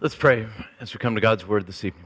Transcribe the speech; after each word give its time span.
Let's 0.00 0.14
pray 0.14 0.46
as 0.78 0.94
we 0.94 0.98
come 0.98 1.16
to 1.16 1.20
God's 1.20 1.44
Word 1.44 1.66
this 1.66 1.84
evening. 1.84 2.04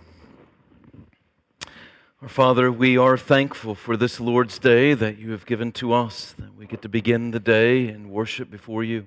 Our 2.22 2.28
Father, 2.28 2.72
we 2.72 2.96
are 2.96 3.18
thankful 3.18 3.74
for 3.74 3.98
this 3.98 4.18
Lord's 4.18 4.58
Day 4.58 4.94
that 4.94 5.18
you 5.18 5.32
have 5.32 5.44
given 5.44 5.72
to 5.72 5.92
us, 5.92 6.34
that 6.38 6.56
we 6.56 6.64
get 6.64 6.80
to 6.82 6.88
begin 6.88 7.32
the 7.32 7.38
day 7.38 7.88
in 7.88 8.08
worship 8.08 8.50
before 8.50 8.82
you, 8.82 9.06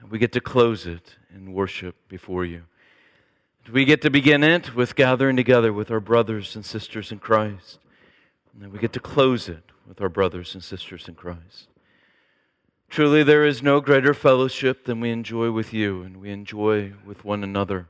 and 0.00 0.10
we 0.10 0.18
get 0.18 0.32
to 0.32 0.40
close 0.40 0.86
it 0.86 1.16
in 1.34 1.52
worship 1.52 1.94
before 2.08 2.46
you. 2.46 2.62
We 3.70 3.84
get 3.84 4.00
to 4.00 4.08
begin 4.08 4.42
it 4.42 4.74
with 4.74 4.96
gathering 4.96 5.36
together 5.36 5.70
with 5.70 5.90
our 5.90 6.00
brothers 6.00 6.56
and 6.56 6.64
sisters 6.64 7.12
in 7.12 7.18
Christ, 7.18 7.80
and 8.54 8.62
then 8.62 8.72
we 8.72 8.78
get 8.78 8.94
to 8.94 9.00
close 9.00 9.46
it 9.46 9.72
with 9.86 10.00
our 10.00 10.08
brothers 10.08 10.54
and 10.54 10.64
sisters 10.64 11.06
in 11.06 11.16
Christ. 11.16 11.68
Truly, 12.88 13.22
there 13.22 13.44
is 13.44 13.62
no 13.62 13.82
greater 13.82 14.14
fellowship 14.14 14.86
than 14.86 15.00
we 15.00 15.10
enjoy 15.10 15.50
with 15.50 15.74
you 15.74 16.00
and 16.00 16.16
we 16.16 16.30
enjoy 16.30 16.94
with 17.04 17.22
one 17.22 17.44
another 17.44 17.88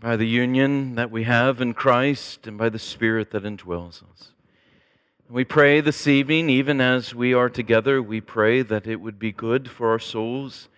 by 0.00 0.16
the 0.16 0.26
union 0.26 0.94
that 0.94 1.10
we 1.10 1.24
have 1.24 1.60
in 1.60 1.74
Christ 1.74 2.46
and 2.46 2.56
by 2.56 2.70
the 2.70 2.78
Spirit 2.78 3.30
that 3.32 3.42
indwells 3.42 4.02
us. 4.10 4.32
We 5.28 5.44
pray 5.44 5.82
this 5.82 6.06
evening, 6.06 6.48
even 6.48 6.80
as 6.80 7.14
we 7.14 7.34
are 7.34 7.50
together, 7.50 8.02
we 8.02 8.22
pray 8.22 8.62
that 8.62 8.86
it 8.86 8.96
would 8.96 9.18
be 9.18 9.30
good 9.30 9.70
for 9.70 9.90
our 9.90 9.98
souls. 9.98 10.70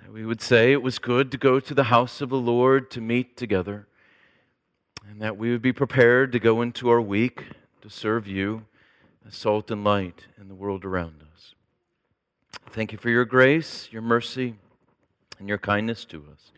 That 0.00 0.12
we 0.12 0.26
would 0.26 0.42
say 0.42 0.72
it 0.72 0.82
was 0.82 0.98
good 0.98 1.30
to 1.30 1.38
go 1.38 1.60
to 1.60 1.74
the 1.74 1.84
house 1.84 2.20
of 2.20 2.28
the 2.28 2.36
Lord 2.36 2.90
to 2.90 3.00
meet 3.00 3.36
together. 3.36 3.86
And 5.08 5.22
that 5.22 5.36
we 5.38 5.52
would 5.52 5.62
be 5.62 5.72
prepared 5.72 6.32
to 6.32 6.40
go 6.40 6.60
into 6.60 6.90
our 6.90 7.00
week 7.00 7.44
to 7.82 7.88
serve 7.88 8.26
you 8.26 8.66
as 9.26 9.36
salt 9.36 9.70
and 9.70 9.84
light 9.84 10.26
in 10.40 10.48
the 10.48 10.54
world 10.54 10.84
around 10.84 11.22
us. 11.34 11.54
Thank 12.70 12.90
you 12.90 12.98
for 12.98 13.10
your 13.10 13.24
grace, 13.24 13.88
your 13.92 14.02
mercy, 14.02 14.56
and 15.38 15.48
your 15.48 15.58
kindness 15.58 16.04
to 16.06 16.24
us. 16.32 16.50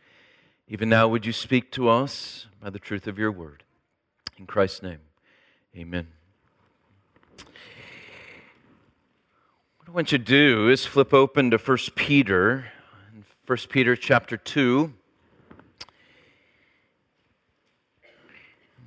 Even 0.72 0.88
now, 0.88 1.06
would 1.06 1.26
you 1.26 1.34
speak 1.34 1.70
to 1.72 1.90
us 1.90 2.46
by 2.58 2.70
the 2.70 2.78
truth 2.78 3.06
of 3.06 3.18
your 3.18 3.30
word? 3.30 3.62
In 4.38 4.46
Christ's 4.46 4.82
name, 4.82 5.00
amen. 5.76 6.06
What 9.76 9.86
I 9.86 9.90
want 9.90 10.12
you 10.12 10.16
to 10.16 10.24
do 10.24 10.70
is 10.70 10.86
flip 10.86 11.12
open 11.12 11.50
to 11.50 11.58
1 11.58 11.76
Peter, 11.94 12.68
1 13.44 13.58
Peter 13.68 13.94
chapter 13.94 14.38
2. 14.38 14.90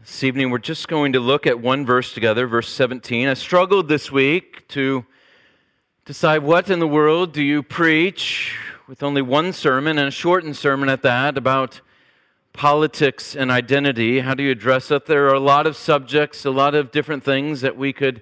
This 0.01 0.23
evening, 0.23 0.49
we're 0.49 0.57
just 0.57 0.87
going 0.87 1.13
to 1.13 1.19
look 1.19 1.45
at 1.45 1.59
one 1.59 1.85
verse 1.85 2.15
together, 2.15 2.47
verse 2.47 2.69
17. 2.69 3.27
I 3.27 3.35
struggled 3.35 3.87
this 3.87 4.11
week 4.11 4.67
to 4.69 5.05
decide 6.03 6.41
what 6.41 6.71
in 6.71 6.79
the 6.79 6.87
world 6.87 7.31
do 7.31 7.43
you 7.43 7.61
preach 7.61 8.57
with 8.87 9.01
only 9.01 9.21
one 9.21 9.51
sermon 9.51 9.97
and 9.97 10.07
a 10.07 10.11
shortened 10.11 10.55
sermon 10.55 10.89
at 10.89 11.01
that 11.01 11.39
about 11.39 11.81
politics 12.53 13.35
and 13.35 13.49
identity. 13.49 14.19
How 14.19 14.35
do 14.35 14.43
you 14.43 14.51
address 14.51 14.91
it? 14.91 15.07
There 15.07 15.25
are 15.27 15.33
a 15.33 15.39
lot 15.39 15.65
of 15.65 15.75
subjects, 15.75 16.45
a 16.45 16.51
lot 16.51 16.75
of 16.75 16.91
different 16.91 17.23
things 17.23 17.61
that 17.61 17.75
we 17.75 17.91
could 17.91 18.21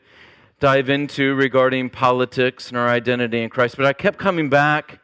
dive 0.61 0.89
into 0.89 1.36
regarding 1.36 1.89
politics 1.89 2.69
and 2.69 2.78
our 2.78 2.88
identity 2.88 3.44
in 3.44 3.50
Christ. 3.50 3.75
But 3.75 3.86
I 3.86 3.91
kept 3.91 4.17
coming 4.17 4.50
back 4.50 5.00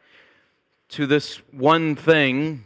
to 0.90 1.06
this 1.06 1.36
one 1.52 1.94
thing 1.94 2.64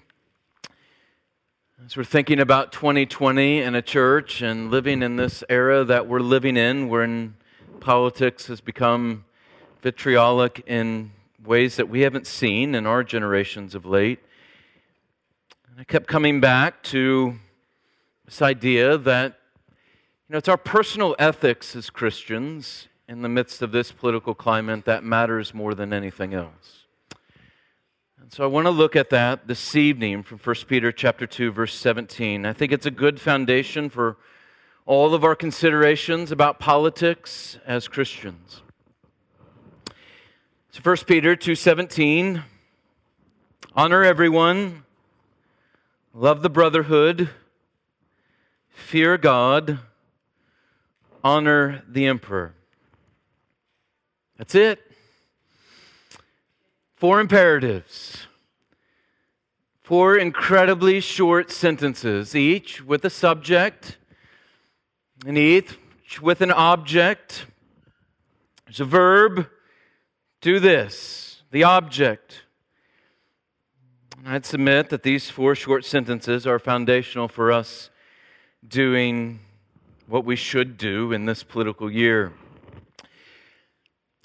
as 1.84 1.96
we're 1.96 2.04
thinking 2.04 2.38
about 2.38 2.70
2020 2.70 3.60
in 3.60 3.74
a 3.74 3.82
church 3.82 4.40
and 4.40 4.70
living 4.70 5.02
in 5.02 5.16
this 5.16 5.42
era 5.48 5.82
that 5.84 6.06
we're 6.06 6.20
living 6.20 6.56
in, 6.56 6.88
wherein 6.88 7.34
politics 7.80 8.46
has 8.46 8.60
become 8.60 9.24
vitriolic 9.82 10.62
in 10.66 11.10
ways 11.44 11.76
that 11.76 11.88
we 11.88 12.00
haven't 12.00 12.26
seen 12.26 12.74
in 12.74 12.86
our 12.86 13.04
generations 13.04 13.74
of 13.74 13.84
late. 13.84 14.20
And 15.70 15.80
I 15.80 15.84
kept 15.84 16.06
coming 16.06 16.40
back 16.40 16.82
to 16.84 17.38
this 18.24 18.40
idea 18.42 18.96
that 18.98 19.38
you 20.28 20.32
know, 20.32 20.38
it's 20.38 20.48
our 20.48 20.56
personal 20.56 21.14
ethics 21.18 21.76
as 21.76 21.90
Christians 21.90 22.88
in 23.08 23.22
the 23.22 23.28
midst 23.28 23.60
of 23.60 23.72
this 23.72 23.92
political 23.92 24.34
climate 24.34 24.86
that 24.86 25.04
matters 25.04 25.52
more 25.52 25.74
than 25.74 25.92
anything 25.92 26.32
else. 26.32 26.86
And 28.18 28.32
so 28.32 28.42
I 28.42 28.46
want 28.46 28.66
to 28.66 28.70
look 28.70 28.96
at 28.96 29.10
that 29.10 29.46
this 29.46 29.76
evening 29.76 30.22
from 30.22 30.38
1 30.38 30.56
Peter 30.66 30.90
chapter 30.90 31.26
2 31.26 31.52
verse 31.52 31.74
17. 31.74 32.46
I 32.46 32.54
think 32.54 32.72
it's 32.72 32.86
a 32.86 32.90
good 32.90 33.20
foundation 33.20 33.90
for 33.90 34.16
all 34.86 35.14
of 35.14 35.24
our 35.24 35.36
considerations 35.36 36.32
about 36.32 36.58
politics 36.58 37.58
as 37.66 37.86
Christians. 37.86 38.63
So 40.74 40.80
1 40.82 41.06
Peter 41.06 41.36
2:17 41.36 42.42
Honor 43.76 44.02
everyone, 44.02 44.82
love 46.12 46.42
the 46.42 46.50
brotherhood, 46.50 47.30
fear 48.70 49.16
God, 49.16 49.78
honor 51.22 51.84
the 51.86 52.06
emperor. 52.06 52.56
That's 54.36 54.56
it. 54.56 54.80
Four 56.96 57.20
imperatives. 57.20 58.26
Four 59.84 60.16
incredibly 60.16 60.98
short 60.98 61.52
sentences, 61.52 62.34
each 62.34 62.82
with 62.82 63.04
a 63.04 63.10
subject, 63.10 63.96
and 65.24 65.38
each 65.38 65.78
with 66.20 66.40
an 66.40 66.50
object. 66.50 67.46
There's 68.64 68.80
a 68.80 68.84
verb, 68.84 69.46
do 70.44 70.60
this, 70.60 71.42
the 71.52 71.64
object. 71.64 72.42
I'd 74.26 74.44
submit 74.44 74.90
that 74.90 75.02
these 75.02 75.30
four 75.30 75.54
short 75.54 75.86
sentences 75.86 76.46
are 76.46 76.58
foundational 76.58 77.28
for 77.28 77.50
us 77.50 77.88
doing 78.68 79.40
what 80.06 80.26
we 80.26 80.36
should 80.36 80.76
do 80.76 81.12
in 81.12 81.24
this 81.24 81.42
political 81.42 81.90
year. 81.90 82.34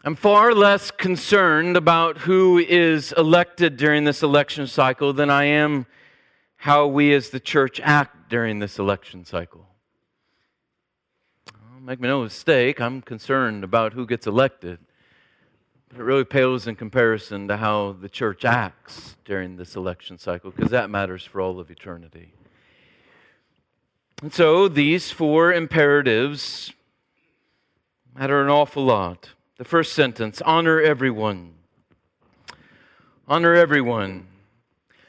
I'm 0.03 0.18
far 0.18 0.53
less 0.53 0.91
concerned 0.91 1.78
about 1.78 2.18
who 2.18 2.57
is 2.57 3.13
elected 3.13 3.78
during 3.78 4.03
this 4.03 4.22
election 4.22 4.68
cycle 4.68 5.13
than 5.13 5.30
I 5.30 5.46
am 5.46 5.86
how 6.57 6.86
we 6.88 7.13
as 7.13 7.30
the 7.30 7.40
church 7.40 7.80
act 7.81 8.30
during 8.30 8.59
this 8.59 8.78
election 8.78 9.24
cycle. 9.24 9.69
make 11.80 12.01
me 12.01 12.09
no 12.09 12.24
mistake, 12.24 12.81
I'm 12.81 13.01
concerned 13.01 13.63
about 13.63 13.94
who 13.94 14.06
gets 14.06 14.28
elected. 14.28 14.80
But 15.89 16.01
it 16.01 16.03
really 16.03 16.23
pales 16.23 16.67
in 16.67 16.75
comparison 16.75 17.47
to 17.47 17.57
how 17.57 17.94
the 18.00 18.09
church 18.09 18.45
acts 18.45 19.17
during 19.25 19.57
this 19.57 19.75
election 19.75 20.19
cycle, 20.19 20.51
because 20.51 20.72
that 20.72 20.89
matters 20.89 21.23
for 21.23 21.41
all 21.41 21.59
of 21.59 21.72
eternity. 21.72 22.33
And 24.22 24.31
so 24.31 24.67
these 24.67 25.11
four 25.11 25.51
imperatives 25.51 26.73
matter 28.16 28.41
an 28.41 28.50
awful 28.50 28.85
lot. 28.85 29.29
The 29.57 29.66
first 29.66 29.94
sentence 29.94 30.41
honor 30.41 30.79
everyone. 30.79 31.53
Honor 33.27 33.56
everyone. 33.56 34.27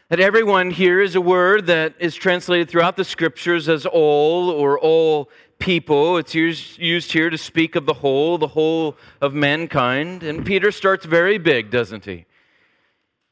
That 0.08 0.20
everyone 0.20 0.70
here 0.70 1.00
is 1.00 1.14
a 1.14 1.20
word 1.20 1.66
that 1.66 1.94
is 1.98 2.14
translated 2.14 2.68
throughout 2.68 2.96
the 2.96 3.04
scriptures 3.04 3.68
as 3.68 3.84
all 3.86 4.50
or 4.50 4.78
all 4.78 5.28
people. 5.60 6.16
It's 6.16 6.34
used, 6.34 7.12
here 7.12 7.30
to 7.30 7.38
speak 7.38 7.76
of 7.76 7.86
the 7.86 7.94
whole, 7.94 8.38
the 8.38 8.48
whole 8.48 8.96
of 9.20 9.32
mankind. 9.34 10.22
And 10.24 10.44
Peter 10.44 10.72
starts 10.72 11.06
very 11.06 11.38
big, 11.38 11.70
doesn't 11.70 12.06
he? 12.06 12.24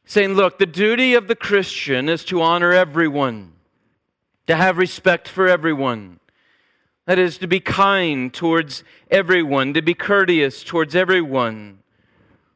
Saying, 0.05 0.34
look, 0.34 0.59
the 0.59 0.66
duty 0.66 1.15
of 1.15 1.27
the 1.27 1.34
Christian 1.34 2.09
is 2.09 2.25
to 2.27 2.41
honor 2.41 2.72
everyone, 2.72 3.53
to 4.47 4.55
have 4.55 4.78
respect 4.78 5.27
for 5.27 5.49
everyone. 5.49 6.21
That 7.06 7.19
is, 7.19 7.39
to 7.39 7.49
be 7.49 7.61
kind 7.61 8.33
towards 8.33 8.84
everyone, 9.10 9.75
to 9.75 9.83
be 9.83 9.95
courteous 9.95 10.62
towards 10.62 10.95
everyone. 10.95 11.78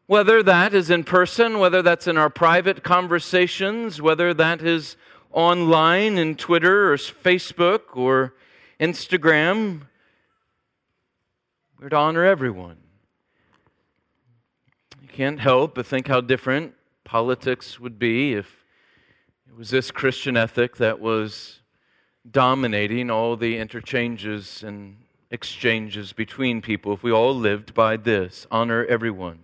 Whether 0.06 0.42
that 0.42 0.74
is 0.74 0.90
in 0.90 1.04
person, 1.04 1.58
whether 1.58 1.80
that's 1.80 2.06
in 2.06 2.18
our 2.18 2.28
private 2.28 2.82
conversations, 2.82 4.02
whether 4.02 4.34
that 4.34 4.60
is 4.60 4.96
online 5.30 6.18
in 6.18 6.36
Twitter 6.36 6.92
or 6.92 6.96
Facebook 6.96 7.96
or 7.96 8.34
Instagram. 8.82 9.82
We're 11.78 11.88
to 11.90 11.96
honor 11.96 12.24
everyone. 12.24 12.78
You 15.00 15.06
can't 15.06 15.38
help 15.38 15.76
but 15.76 15.86
think 15.86 16.08
how 16.08 16.20
different 16.20 16.74
politics 17.04 17.78
would 17.78 17.96
be 17.96 18.34
if 18.34 18.64
it 19.46 19.56
was 19.56 19.70
this 19.70 19.92
Christian 19.92 20.36
ethic 20.36 20.78
that 20.78 20.98
was 20.98 21.60
dominating 22.28 23.08
all 23.08 23.36
the 23.36 23.56
interchanges 23.56 24.64
and 24.64 24.96
exchanges 25.30 26.12
between 26.12 26.60
people. 26.60 26.92
If 26.92 27.04
we 27.04 27.12
all 27.12 27.36
lived 27.36 27.74
by 27.74 27.96
this 27.96 28.48
honor 28.50 28.84
everyone. 28.86 29.38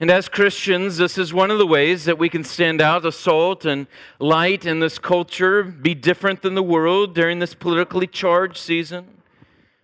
And 0.00 0.10
as 0.10 0.30
Christians, 0.30 0.96
this 0.96 1.18
is 1.18 1.34
one 1.34 1.50
of 1.50 1.58
the 1.58 1.66
ways 1.66 2.06
that 2.06 2.18
we 2.18 2.30
can 2.30 2.42
stand 2.42 2.80
out 2.80 3.04
as 3.04 3.16
salt 3.16 3.66
and 3.66 3.86
light 4.18 4.64
in 4.64 4.80
this 4.80 4.98
culture, 4.98 5.62
be 5.62 5.94
different 5.94 6.40
than 6.40 6.54
the 6.54 6.62
world 6.62 7.14
during 7.14 7.38
this 7.38 7.54
politically 7.54 8.06
charged 8.06 8.56
season. 8.56 9.06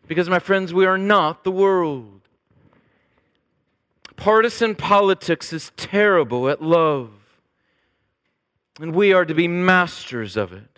Because, 0.09 0.31
my 0.31 0.39
friends, 0.39 0.73
we 0.73 0.87
are 0.87 0.97
not 0.97 1.45
the 1.45 1.51
world. 1.51 2.23
Partisan 4.17 4.75
politics 4.75 5.53
is 5.53 5.71
terrible 5.77 6.49
at 6.49 6.63
love, 6.63 7.11
and 8.81 8.95
we 8.95 9.13
are 9.13 9.27
to 9.27 9.35
be 9.35 9.47
masters 9.47 10.39
of 10.39 10.55
it. 10.55 10.76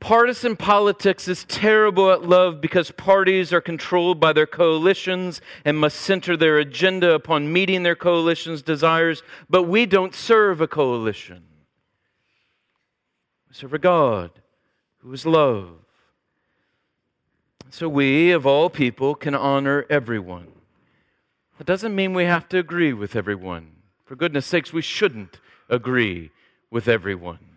Partisan 0.00 0.56
politics 0.56 1.28
is 1.28 1.44
terrible 1.44 2.10
at 2.10 2.22
love 2.22 2.62
because 2.62 2.90
parties 2.90 3.52
are 3.52 3.60
controlled 3.60 4.18
by 4.18 4.32
their 4.32 4.46
coalitions 4.46 5.42
and 5.66 5.78
must 5.78 6.00
center 6.00 6.38
their 6.38 6.58
agenda 6.58 7.12
upon 7.12 7.52
meeting 7.52 7.82
their 7.82 7.94
coalition's 7.94 8.62
desires, 8.62 9.22
but 9.50 9.64
we 9.64 9.84
don't 9.84 10.14
serve 10.14 10.62
a 10.62 10.66
coalition. 10.66 11.42
We 13.50 13.54
serve 13.54 13.74
a 13.74 13.78
God 13.78 14.30
who 14.98 15.12
is 15.12 15.26
love. 15.26 15.68
So 17.68 17.86
we, 17.86 18.32
of 18.32 18.46
all 18.46 18.70
people, 18.70 19.14
can 19.14 19.34
honor 19.34 19.84
everyone. 19.90 20.48
That 21.58 21.66
doesn't 21.66 21.94
mean 21.94 22.14
we 22.14 22.24
have 22.24 22.48
to 22.48 22.58
agree 22.58 22.94
with 22.94 23.14
everyone. 23.14 23.72
For 24.06 24.16
goodness 24.16 24.46
sakes, 24.46 24.72
we 24.72 24.82
shouldn't 24.82 25.38
agree 25.68 26.30
with 26.70 26.88
everyone. 26.88 27.49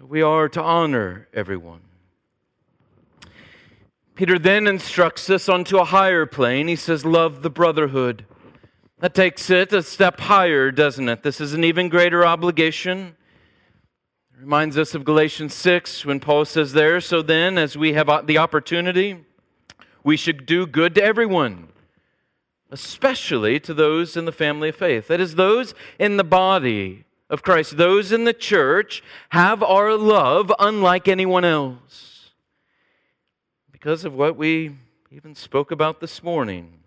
We 0.00 0.22
are 0.22 0.48
to 0.50 0.62
honor 0.62 1.28
everyone. 1.32 1.80
Peter 4.14 4.38
then 4.38 4.66
instructs 4.66 5.30
us 5.30 5.48
onto 5.48 5.78
a 5.78 5.84
higher 5.84 6.26
plane. 6.26 6.68
He 6.68 6.76
says, 6.76 7.04
Love 7.04 7.42
the 7.42 7.50
brotherhood. 7.50 8.26
That 8.98 9.14
takes 9.14 9.50
it 9.50 9.72
a 9.72 9.82
step 9.82 10.20
higher, 10.20 10.70
doesn't 10.70 11.08
it? 11.08 11.22
This 11.22 11.40
is 11.40 11.52
an 11.52 11.64
even 11.64 11.88
greater 11.88 12.24
obligation. 12.24 13.16
It 14.34 14.40
reminds 14.40 14.78
us 14.78 14.94
of 14.94 15.04
Galatians 15.04 15.54
6 15.54 16.04
when 16.04 16.20
Paul 16.20 16.44
says 16.44 16.72
there, 16.72 17.00
So 17.00 17.22
then, 17.22 17.56
as 17.56 17.76
we 17.76 17.94
have 17.94 18.26
the 18.26 18.38
opportunity, 18.38 19.24
we 20.02 20.16
should 20.16 20.44
do 20.44 20.66
good 20.66 20.94
to 20.96 21.02
everyone, 21.02 21.68
especially 22.70 23.58
to 23.60 23.74
those 23.74 24.16
in 24.16 24.26
the 24.26 24.32
family 24.32 24.68
of 24.68 24.76
faith. 24.76 25.08
That 25.08 25.20
is, 25.20 25.36
those 25.36 25.74
in 25.98 26.16
the 26.16 26.24
body 26.24 27.03
of 27.30 27.42
Christ, 27.42 27.76
those 27.76 28.12
in 28.12 28.24
the 28.24 28.32
church, 28.32 29.02
have 29.30 29.62
our 29.62 29.94
love 29.94 30.52
unlike 30.58 31.08
anyone 31.08 31.44
else. 31.44 32.30
Because 33.72 34.04
of 34.04 34.14
what 34.14 34.36
we 34.36 34.76
even 35.10 35.34
spoke 35.34 35.70
about 35.70 36.00
this 36.00 36.22
morning. 36.22 36.80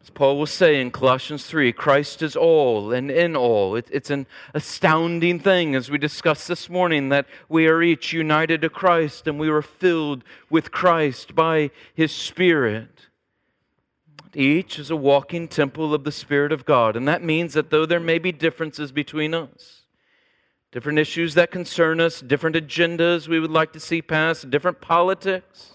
As 0.00 0.10
Paul 0.10 0.38
will 0.38 0.46
say 0.46 0.80
in 0.80 0.90
Colossians 0.90 1.44
3, 1.46 1.72
Christ 1.72 2.22
is 2.22 2.36
all 2.36 2.92
and 2.92 3.10
in 3.10 3.36
all. 3.36 3.76
It, 3.76 3.88
it's 3.90 4.10
an 4.10 4.26
astounding 4.54 5.38
thing, 5.40 5.74
as 5.74 5.90
we 5.90 5.98
discussed 5.98 6.48
this 6.48 6.70
morning, 6.70 7.10
that 7.10 7.26
we 7.48 7.66
are 7.66 7.82
each 7.82 8.12
united 8.12 8.62
to 8.62 8.70
Christ 8.70 9.26
and 9.26 9.38
we 9.38 9.48
are 9.48 9.60
filled 9.60 10.24
with 10.48 10.70
Christ 10.70 11.34
by 11.34 11.70
his 11.94 12.12
Spirit. 12.12 13.08
Each 14.34 14.78
is 14.78 14.90
a 14.90 14.96
walking 14.96 15.48
temple 15.48 15.94
of 15.94 16.04
the 16.04 16.12
Spirit 16.12 16.52
of 16.52 16.64
God. 16.64 16.96
And 16.96 17.08
that 17.08 17.22
means 17.22 17.54
that 17.54 17.70
though 17.70 17.86
there 17.86 18.00
may 18.00 18.18
be 18.18 18.32
differences 18.32 18.92
between 18.92 19.34
us, 19.34 19.82
different 20.70 20.98
issues 20.98 21.34
that 21.34 21.50
concern 21.50 22.00
us, 22.00 22.20
different 22.20 22.56
agendas 22.56 23.28
we 23.28 23.40
would 23.40 23.50
like 23.50 23.72
to 23.72 23.80
see 23.80 24.02
passed, 24.02 24.50
different 24.50 24.80
politics, 24.80 25.72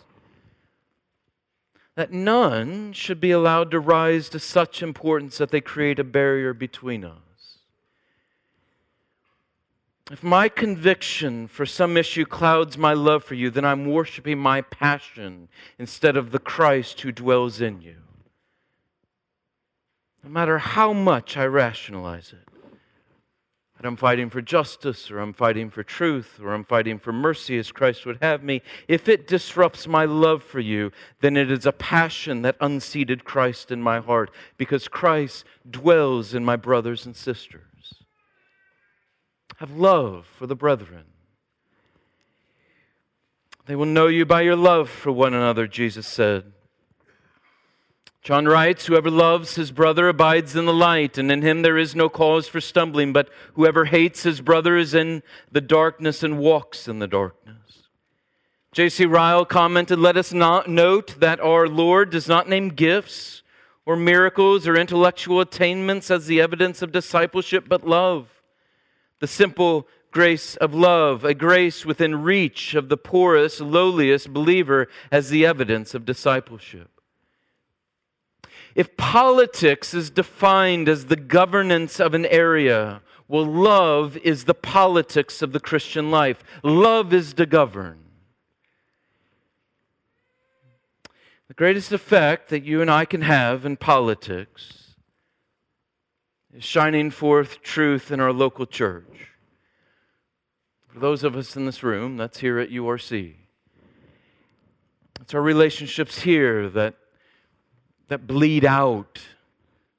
that 1.96 2.12
none 2.12 2.94
should 2.94 3.20
be 3.20 3.32
allowed 3.32 3.72
to 3.72 3.80
rise 3.80 4.30
to 4.30 4.40
such 4.40 4.82
importance 4.82 5.38
that 5.38 5.52
they 5.52 5.62
create 5.62 6.00
a 6.00 6.04
barrier 6.04 6.54
between 6.54 7.04
us. 7.04 7.20
If 10.12 10.22
my 10.22 10.50
conviction 10.50 11.48
for 11.48 11.66
some 11.66 11.96
issue 11.96 12.26
clouds 12.26 12.78
my 12.78 12.94
love 12.94 13.24
for 13.24 13.36
you, 13.36 13.50
then 13.50 13.64
I'm 13.64 13.86
worshiping 13.86 14.38
my 14.38 14.62
passion 14.62 15.48
instead 15.80 16.18
of 16.18 16.32
the 16.32 16.40
Christ 16.40 17.02
who 17.02 17.12
dwells 17.12 17.62
in 17.62 17.82
you 17.82 18.03
no 20.24 20.30
matter 20.30 20.58
how 20.58 20.94
much 20.94 21.36
I 21.36 21.46
rationalize 21.46 22.32
it. 22.32 22.48
That 23.78 23.88
I'm 23.88 23.98
fighting 23.98 24.30
for 24.30 24.42
justice, 24.42 25.12
or 25.12 25.20
I'm 25.20 25.34
fighting 25.34 25.70
for 25.70 25.84
truth, 25.84 26.40
or 26.42 26.54
I'm 26.54 26.64
fighting 26.64 27.00
for 27.00 27.12
mercy 27.12 27.58
as 27.58 27.72
Christ 27.72 28.06
would 28.06 28.20
have 28.22 28.42
me. 28.42 28.62
If 28.88 29.10
it 29.10 29.28
disrupts 29.28 29.88
my 29.88 30.06
love 30.06 30.42
for 30.44 30.62
you, 30.62 30.92
then 31.20 31.36
it 31.36 31.52
is 31.52 31.66
a 31.66 31.74
passion 31.74 32.44
that 32.44 32.56
unseated 32.62 33.26
Christ 33.26 33.72
in 33.72 33.82
my 33.82 34.00
heart, 34.00 34.32
because 34.58 34.88
Christ 34.88 35.44
dwells 35.70 36.34
in 36.34 36.46
my 36.46 36.56
brothers 36.56 37.06
and 37.06 37.16
sisters. 37.16 37.62
Have 39.58 39.72
love 39.72 40.28
for 40.38 40.48
the 40.48 40.56
brethren. 40.56 41.06
They 43.66 43.76
will 43.76 43.86
know 43.86 44.08
you 44.08 44.26
by 44.26 44.42
your 44.42 44.56
love 44.56 44.90
for 44.90 45.12
one 45.12 45.34
another, 45.34 45.68
Jesus 45.68 46.08
said. 46.08 46.53
John 48.24 48.46
writes, 48.46 48.86
Whoever 48.86 49.12
loves 49.12 49.56
his 49.56 49.74
brother 49.74 50.08
abides 50.08 50.56
in 50.56 50.66
the 50.66 50.74
light, 50.74 51.18
and 51.18 51.30
in 51.30 51.42
him 51.42 51.62
there 51.62 51.78
is 51.78 51.94
no 51.94 52.08
cause 52.08 52.48
for 52.48 52.62
stumbling, 52.62 53.12
but 53.12 53.30
whoever 53.56 53.84
hates 53.84 54.24
his 54.24 54.40
brother 54.40 54.78
is 54.78 54.94
in 54.94 55.24
the 55.52 55.60
darkness 55.60 56.24
and 56.24 56.40
walks 56.40 56.88
in 56.88 57.00
the 57.00 57.08
darkness. 57.08 57.90
J.C. 58.72 59.06
Ryle 59.06 59.44
commented, 59.44 60.00
Let 60.00 60.16
us 60.16 60.32
not 60.32 60.70
note 60.70 61.20
that 61.20 61.42
our 61.42 61.68
Lord 61.68 62.12
does 62.12 62.30
not 62.30 62.48
name 62.48 62.70
gifts 62.70 63.44
or 63.86 63.98
miracles 63.98 64.70
or 64.70 64.78
intellectual 64.78 65.42
attainments 65.42 66.10
as 66.10 66.26
the 66.26 66.40
evidence 66.40 66.82
of 66.82 66.94
discipleship, 66.94 67.66
but 67.68 67.86
love. 67.86 68.30
The 69.20 69.28
simple 69.28 69.86
grace 70.12 70.56
of 70.56 70.74
love, 70.74 71.26
a 71.26 71.34
grace 71.34 71.86
within 71.86 72.24
reach 72.24 72.74
of 72.74 72.88
the 72.88 72.98
poorest, 72.98 73.60
lowliest 73.60 74.32
believer 74.32 74.88
as 75.12 75.30
the 75.30 75.46
evidence 75.46 75.94
of 75.94 76.06
discipleship. 76.06 76.90
If 78.76 78.98
politics 78.98 79.94
is 79.94 80.10
defined 80.10 80.90
as 80.90 81.06
the 81.06 81.16
governance 81.16 82.00
of 82.00 82.14
an 82.14 82.26
area, 82.26 83.02
well, 83.28 83.46
love 83.46 84.18
is 84.18 84.46
the 84.46 84.54
politics 84.54 85.42
of 85.42 85.54
the 85.54 85.60
Christian 85.60 86.12
life. 86.12 86.44
Love 86.64 87.14
is 87.14 87.34
to 87.36 87.46
govern. 87.46 88.00
The 91.48 91.54
greatest 91.54 91.92
effect 91.92 92.50
that 92.50 92.64
you 92.64 92.82
and 92.82 92.90
I 92.90 93.06
can 93.06 93.22
have 93.22 93.66
in 93.66 93.78
politics 93.78 94.96
is 96.54 96.64
shining 96.64 97.12
forth 97.12 97.62
truth 97.62 98.12
in 98.12 98.20
our 98.20 98.34
local 98.34 98.66
church. 98.66 99.30
For 100.88 101.00
those 101.00 101.24
of 101.24 101.36
us 101.36 101.56
in 101.56 101.66
this 101.66 101.84
room, 101.84 102.18
that's 102.18 102.40
here 102.40 102.60
at 102.60 102.70
URC. 102.70 103.36
It's 105.22 105.34
our 105.34 105.42
relationships 105.42 106.22
here 106.22 106.70
that 106.70 106.96
that 108.14 108.28
bleed 108.28 108.64
out 108.64 109.20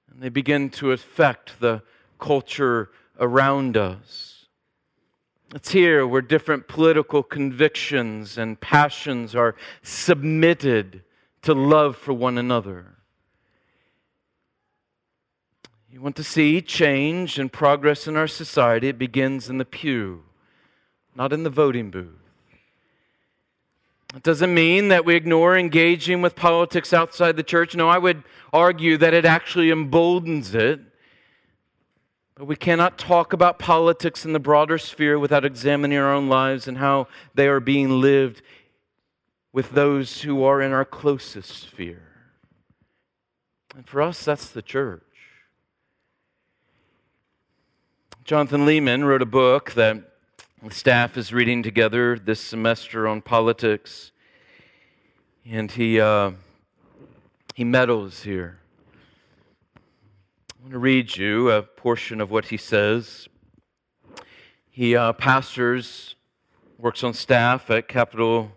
and 0.08 0.22
they 0.22 0.28
begin 0.28 0.70
to 0.70 0.93
affect 0.93 1.58
the 1.58 1.82
culture 2.20 2.88
around 3.18 3.76
us. 3.76 4.47
It's 5.52 5.73
here 5.73 6.06
where 6.06 6.23
different 6.23 6.68
political 6.68 7.25
convictions 7.25 8.38
and 8.38 8.61
passions 8.61 9.35
are 9.35 9.56
submitted 9.83 11.02
to 11.42 11.54
love 11.54 11.97
for 11.97 12.12
one 12.12 12.38
another. 12.38 12.99
You 15.90 16.00
want 16.00 16.14
to 16.14 16.23
see 16.23 16.61
change 16.61 17.37
and 17.40 17.52
progress 17.52 18.06
in 18.06 18.14
our 18.14 18.28
society, 18.28 18.90
it 18.90 18.99
begins 18.99 19.50
in 19.50 19.59
the 19.59 19.64
pew, 19.64 20.23
not 21.16 21.33
in 21.33 21.42
the 21.42 21.50
voting 21.50 21.90
booth. 21.90 22.24
It 24.14 24.23
doesn't 24.23 24.54
mean 24.54 24.88
that 24.88 25.04
we 25.04 25.16
ignore 25.16 25.59
engaging 25.59 26.23
with 26.23 26.37
politics 26.37 26.92
outside 26.92 27.37
the 27.37 27.42
church. 27.42 27.75
No, 27.75 27.88
I 27.88 27.99
would 27.99 28.23
argue 28.52 28.97
that 28.99 29.12
it 29.12 29.25
actually 29.25 29.71
emboldens 29.71 30.54
it. 30.54 30.80
But 32.37 32.47
we 32.47 32.56
cannot 32.56 32.97
talk 32.97 33.33
about 33.33 33.59
politics 33.59 34.25
in 34.25 34.33
the 34.33 34.40
broader 34.40 34.78
sphere 34.78 35.18
without 35.18 35.44
examining 35.44 35.99
our 35.99 36.12
own 36.12 36.28
lives 36.28 36.68
and 36.68 36.78
how 36.78 37.09
they 37.35 37.49
are 37.49 37.61
being 37.61 38.00
lived 38.00 38.42
with 39.52 39.71
those 39.71 40.23
who 40.23 40.44
are 40.44 40.61
in 40.61 40.73
our 40.73 40.85
closest 40.85 41.50
sphere. 41.50 42.09
And 43.76 43.87
for 43.87 44.00
us, 44.02 44.25
that's 44.25 44.49
the 44.49 44.62
church. 44.62 45.02
Jonathan 48.25 48.64
Leeman 48.64 49.04
wrote 49.04 49.23
a 49.23 49.26
book 49.26 49.73
that 49.73 50.13
the 50.64 50.75
staff 50.75 51.18
is 51.18 51.30
reading 51.30 51.62
together 51.62 52.18
this 52.18 52.40
semester 52.40 53.06
on 53.06 53.21
politics, 53.21 54.12
and 55.44 55.71
he, 55.71 56.00
uh, 56.00 56.30
he 57.54 57.64
meddles 57.64 58.23
here. 58.23 58.59
I 59.76 60.62
want 60.62 60.73
to 60.73 60.78
read 60.78 61.14
you 61.14 61.50
a 61.50 61.62
portion 61.62 62.18
of 62.18 62.30
what 62.30 62.47
he 62.47 62.56
says. 62.56 63.28
He 64.71 64.97
uh, 64.97 65.12
pastors, 65.12 66.14
works 66.78 67.04
on 67.04 67.12
staff 67.12 67.71
at 67.71 67.87
Capitol 67.87 68.50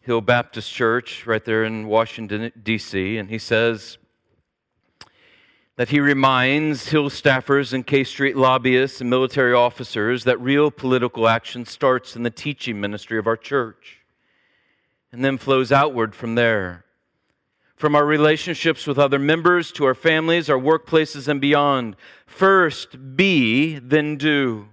Hill 0.00 0.20
Baptist 0.20 0.72
Church 0.72 1.26
right 1.26 1.44
there 1.44 1.64
in 1.64 1.88
Washington, 1.88 2.52
D.C., 2.62 3.18
and 3.18 3.28
he 3.28 3.38
says, 3.38 3.98
that 5.82 5.88
he 5.88 5.98
reminds 5.98 6.90
Hill 6.90 7.10
staffers 7.10 7.72
and 7.72 7.84
K 7.84 8.04
Street 8.04 8.36
lobbyists 8.36 9.00
and 9.00 9.10
military 9.10 9.52
officers 9.52 10.22
that 10.22 10.40
real 10.40 10.70
political 10.70 11.26
action 11.26 11.66
starts 11.66 12.14
in 12.14 12.22
the 12.22 12.30
teaching 12.30 12.80
ministry 12.80 13.18
of 13.18 13.26
our 13.26 13.36
church 13.36 13.98
and 15.10 15.24
then 15.24 15.36
flows 15.36 15.72
outward 15.72 16.14
from 16.14 16.36
there. 16.36 16.84
From 17.74 17.96
our 17.96 18.06
relationships 18.06 18.86
with 18.86 18.96
other 18.96 19.18
members 19.18 19.72
to 19.72 19.84
our 19.84 19.96
families, 19.96 20.48
our 20.48 20.56
workplaces, 20.56 21.26
and 21.26 21.40
beyond. 21.40 21.96
First 22.26 23.16
be, 23.16 23.80
then 23.80 24.16
do. 24.16 24.68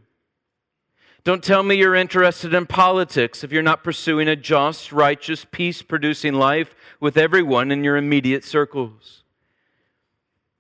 Don't 1.24 1.44
tell 1.44 1.64
me 1.64 1.74
you're 1.74 1.96
interested 1.96 2.54
in 2.54 2.68
politics 2.68 3.44
if 3.44 3.52
you're 3.52 3.64
not 3.64 3.84
pursuing 3.84 4.28
a 4.28 4.36
just, 4.36 4.92
righteous, 4.92 5.44
peace 5.50 5.82
producing 5.82 6.36
life 6.36 6.76
with 7.00 7.18
everyone 7.18 7.72
in 7.72 7.84
your 7.84 7.98
immediate 7.98 8.44
circles. 8.44 9.24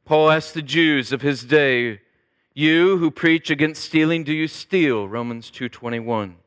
Paul 0.09 0.31
asked 0.31 0.55
the 0.55 0.63
Jews 0.63 1.11
of 1.11 1.21
his 1.21 1.43
day, 1.43 2.01
"You 2.55 2.97
who 2.97 3.11
preach 3.11 3.51
against 3.51 3.83
stealing, 3.83 4.23
do 4.23 4.33
you 4.33 4.47
steal?" 4.47 5.07
Romans 5.07 5.51
2:21. 5.51 6.37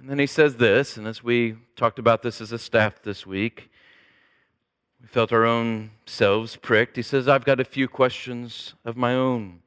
And 0.00 0.10
then 0.10 0.18
he 0.18 0.26
says 0.26 0.56
this, 0.56 0.96
and 0.96 1.06
as 1.06 1.22
we 1.22 1.54
talked 1.76 2.00
about 2.00 2.22
this 2.22 2.40
as 2.40 2.50
a 2.50 2.58
staff 2.58 3.00
this 3.00 3.24
week, 3.28 3.70
we 5.00 5.06
felt 5.06 5.32
our 5.32 5.44
own 5.44 5.92
selves 6.04 6.56
pricked. 6.56 6.96
He 6.96 7.02
says, 7.02 7.28
I've 7.28 7.44
got 7.44 7.60
a 7.60 7.64
few 7.64 7.86
questions 7.86 8.74
of 8.84 8.96
my 8.96 9.14
own. 9.14 9.62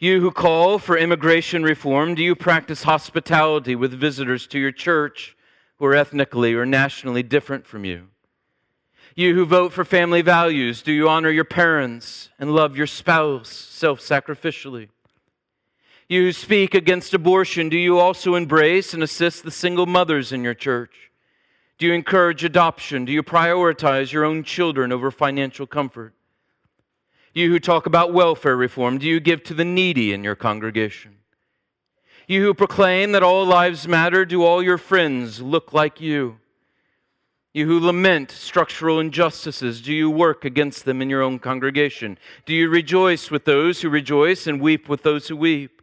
You 0.00 0.20
who 0.20 0.32
call 0.32 0.80
for 0.80 0.98
immigration 0.98 1.62
reform, 1.62 2.16
do 2.16 2.24
you 2.24 2.34
practice 2.34 2.82
hospitality 2.82 3.76
with 3.76 3.92
visitors 3.92 4.48
to 4.48 4.58
your 4.58 4.72
church 4.72 5.36
who 5.78 5.84
are 5.84 5.94
ethnically 5.94 6.54
or 6.54 6.66
nationally 6.66 7.22
different 7.22 7.68
from 7.68 7.84
you? 7.84 8.08
You 9.14 9.34
who 9.34 9.44
vote 9.44 9.72
for 9.72 9.84
family 9.84 10.22
values, 10.22 10.80
do 10.80 10.90
you 10.90 11.08
honor 11.08 11.28
your 11.28 11.44
parents 11.44 12.30
and 12.38 12.54
love 12.54 12.76
your 12.78 12.86
spouse 12.86 13.50
self 13.50 14.00
sacrificially? 14.00 14.88
You 16.08 16.22
who 16.22 16.32
speak 16.32 16.74
against 16.74 17.12
abortion, 17.12 17.68
do 17.68 17.76
you 17.76 17.98
also 17.98 18.34
embrace 18.34 18.94
and 18.94 19.02
assist 19.02 19.44
the 19.44 19.50
single 19.50 19.86
mothers 19.86 20.32
in 20.32 20.42
your 20.42 20.54
church? 20.54 21.10
Do 21.76 21.86
you 21.86 21.92
encourage 21.92 22.42
adoption? 22.42 23.04
Do 23.04 23.12
you 23.12 23.22
prioritize 23.22 24.12
your 24.12 24.24
own 24.24 24.44
children 24.44 24.92
over 24.92 25.10
financial 25.10 25.66
comfort? 25.66 26.14
You 27.34 27.50
who 27.50 27.58
talk 27.58 27.86
about 27.86 28.14
welfare 28.14 28.56
reform, 28.56 28.98
do 28.98 29.06
you 29.06 29.20
give 29.20 29.42
to 29.44 29.54
the 29.54 29.64
needy 29.64 30.12
in 30.12 30.24
your 30.24 30.36
congregation? 30.36 31.16
You 32.26 32.42
who 32.44 32.54
proclaim 32.54 33.12
that 33.12 33.22
all 33.22 33.44
lives 33.44 33.86
matter, 33.86 34.24
do 34.24 34.44
all 34.44 34.62
your 34.62 34.78
friends 34.78 35.42
look 35.42 35.72
like 35.72 36.00
you? 36.00 36.38
You 37.54 37.66
who 37.66 37.80
lament 37.80 38.30
structural 38.30 38.98
injustices, 38.98 39.82
do 39.82 39.92
you 39.92 40.10
work 40.10 40.44
against 40.44 40.86
them 40.86 41.02
in 41.02 41.10
your 41.10 41.20
own 41.20 41.38
congregation? 41.38 42.18
Do 42.46 42.54
you 42.54 42.70
rejoice 42.70 43.30
with 43.30 43.44
those 43.44 43.82
who 43.82 43.90
rejoice 43.90 44.46
and 44.46 44.60
weep 44.60 44.88
with 44.88 45.02
those 45.02 45.28
who 45.28 45.36
weep? 45.36 45.82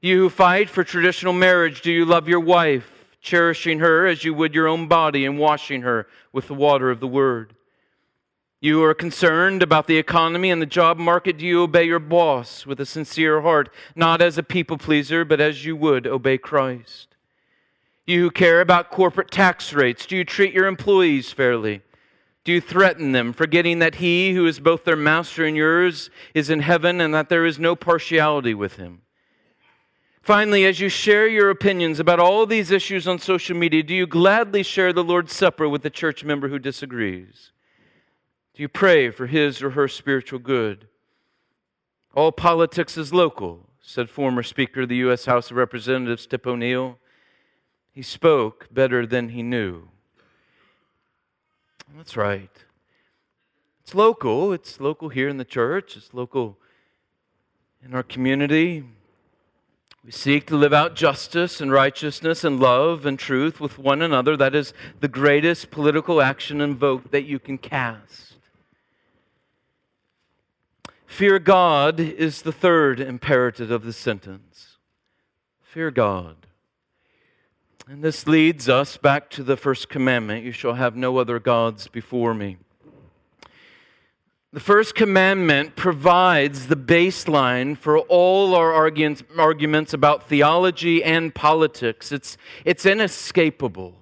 You 0.00 0.18
who 0.18 0.28
fight 0.28 0.68
for 0.68 0.82
traditional 0.82 1.32
marriage, 1.32 1.82
do 1.82 1.92
you 1.92 2.04
love 2.04 2.28
your 2.28 2.40
wife, 2.40 2.90
cherishing 3.20 3.78
her 3.78 4.06
as 4.06 4.24
you 4.24 4.34
would 4.34 4.54
your 4.54 4.66
own 4.66 4.88
body 4.88 5.24
and 5.24 5.38
washing 5.38 5.82
her 5.82 6.08
with 6.32 6.48
the 6.48 6.54
water 6.54 6.90
of 6.90 6.98
the 6.98 7.06
word? 7.06 7.54
You 8.60 8.78
who 8.78 8.84
are 8.84 8.94
concerned 8.94 9.62
about 9.62 9.86
the 9.86 9.98
economy 9.98 10.50
and 10.50 10.60
the 10.60 10.66
job 10.66 10.98
market. 10.98 11.38
Do 11.38 11.46
you 11.46 11.62
obey 11.62 11.84
your 11.84 12.00
boss 12.00 12.66
with 12.66 12.80
a 12.80 12.86
sincere 12.86 13.42
heart, 13.42 13.72
not 13.94 14.20
as 14.20 14.36
a 14.36 14.42
people 14.42 14.78
pleaser, 14.78 15.24
but 15.24 15.40
as 15.40 15.64
you 15.64 15.76
would 15.76 16.08
obey 16.08 16.38
Christ? 16.38 17.05
You 18.06 18.20
who 18.20 18.30
care 18.30 18.60
about 18.60 18.90
corporate 18.90 19.32
tax 19.32 19.72
rates, 19.72 20.06
do 20.06 20.16
you 20.16 20.24
treat 20.24 20.54
your 20.54 20.68
employees 20.68 21.32
fairly? 21.32 21.82
Do 22.44 22.52
you 22.52 22.60
threaten 22.60 23.10
them, 23.10 23.32
forgetting 23.32 23.80
that 23.80 23.96
he 23.96 24.32
who 24.32 24.46
is 24.46 24.60
both 24.60 24.84
their 24.84 24.94
master 24.94 25.44
and 25.44 25.56
yours 25.56 26.10
is 26.32 26.48
in 26.48 26.60
heaven 26.60 27.00
and 27.00 27.12
that 27.12 27.28
there 27.28 27.44
is 27.44 27.58
no 27.58 27.74
partiality 27.74 28.54
with 28.54 28.76
him? 28.76 29.02
Finally, 30.22 30.64
as 30.64 30.78
you 30.78 30.88
share 30.88 31.26
your 31.26 31.50
opinions 31.50 31.98
about 31.98 32.20
all 32.20 32.46
these 32.46 32.70
issues 32.70 33.08
on 33.08 33.18
social 33.18 33.56
media, 33.56 33.82
do 33.82 33.94
you 33.94 34.06
gladly 34.06 34.62
share 34.62 34.92
the 34.92 35.02
Lord's 35.02 35.32
Supper 35.32 35.68
with 35.68 35.82
the 35.82 35.90
church 35.90 36.22
member 36.22 36.48
who 36.48 36.60
disagrees? 36.60 37.50
Do 38.54 38.62
you 38.62 38.68
pray 38.68 39.10
for 39.10 39.26
his 39.26 39.62
or 39.62 39.70
her 39.70 39.88
spiritual 39.88 40.38
good? 40.38 40.86
All 42.14 42.30
politics 42.30 42.96
is 42.96 43.12
local, 43.12 43.68
said 43.80 44.08
former 44.08 44.44
Speaker 44.44 44.82
of 44.82 44.88
the 44.88 44.96
U.S. 44.96 45.26
House 45.26 45.50
of 45.50 45.56
Representatives 45.56 46.26
Tip 46.26 46.46
O'Neill. 46.46 46.98
He 47.96 48.02
spoke 48.02 48.68
better 48.70 49.06
than 49.06 49.30
he 49.30 49.42
knew. 49.42 49.88
That's 51.96 52.14
right. 52.14 52.50
It's 53.80 53.94
local. 53.94 54.52
It's 54.52 54.78
local 54.78 55.08
here 55.08 55.30
in 55.30 55.38
the 55.38 55.46
church, 55.46 55.96
it's 55.96 56.12
local 56.12 56.58
in 57.82 57.94
our 57.94 58.02
community. 58.02 58.84
We 60.04 60.10
seek 60.10 60.46
to 60.48 60.58
live 60.58 60.74
out 60.74 60.94
justice 60.94 61.58
and 61.62 61.72
righteousness 61.72 62.44
and 62.44 62.60
love 62.60 63.06
and 63.06 63.18
truth 63.18 63.60
with 63.60 63.78
one 63.78 64.02
another. 64.02 64.36
That 64.36 64.54
is 64.54 64.74
the 65.00 65.08
greatest 65.08 65.70
political 65.70 66.20
action 66.20 66.60
and 66.60 66.76
vote 66.76 67.12
that 67.12 67.24
you 67.24 67.38
can 67.38 67.56
cast. 67.56 68.34
Fear 71.06 71.38
God 71.38 71.98
is 71.98 72.42
the 72.42 72.52
third 72.52 73.00
imperative 73.00 73.70
of 73.70 73.84
the 73.84 73.94
sentence. 73.94 74.76
Fear 75.62 75.92
God. 75.92 76.45
And 77.88 78.02
this 78.02 78.26
leads 78.26 78.68
us 78.68 78.96
back 78.96 79.30
to 79.30 79.44
the 79.44 79.56
first 79.56 79.88
commandment 79.88 80.44
you 80.44 80.50
shall 80.50 80.74
have 80.74 80.96
no 80.96 81.18
other 81.18 81.38
gods 81.38 81.86
before 81.86 82.34
me. 82.34 82.56
The 84.52 84.58
first 84.58 84.96
commandment 84.96 85.76
provides 85.76 86.66
the 86.66 86.76
baseline 86.76 87.78
for 87.78 87.98
all 87.98 88.56
our 88.56 88.72
arguments 88.72 89.92
about 89.92 90.28
theology 90.28 91.04
and 91.04 91.32
politics. 91.32 92.10
It's, 92.10 92.36
it's 92.64 92.86
inescapable. 92.86 93.94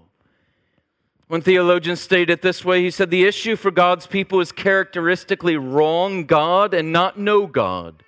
One 1.27 1.43
theologian 1.43 1.97
stated 1.97 2.31
it 2.31 2.43
this 2.43 2.65
way 2.65 2.83
he 2.83 2.91
said, 2.91 3.11
The 3.11 3.25
issue 3.25 3.57
for 3.57 3.71
God's 3.71 4.07
people 4.07 4.41
is 4.41 4.53
characteristically 4.53 5.57
wrong 5.57 6.25
God 6.25 6.73
and 6.73 6.93
not 6.93 7.19
no 7.19 7.47
God. 7.47 8.04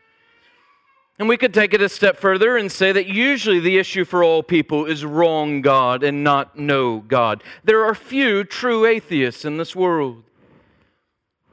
And 1.18 1.28
we 1.28 1.38
could 1.38 1.54
take 1.54 1.72
it 1.72 1.80
a 1.80 1.88
step 1.88 2.18
further 2.18 2.58
and 2.58 2.70
say 2.70 2.92
that 2.92 3.06
usually 3.06 3.58
the 3.58 3.78
issue 3.78 4.04
for 4.04 4.22
all 4.22 4.42
people 4.42 4.84
is 4.84 5.04
wrong 5.04 5.62
God 5.62 6.02
and 6.02 6.22
not 6.22 6.58
no 6.58 6.98
God. 6.98 7.42
There 7.64 7.84
are 7.84 7.94
few 7.94 8.44
true 8.44 8.84
atheists 8.84 9.44
in 9.44 9.56
this 9.56 9.74
world. 9.74 10.22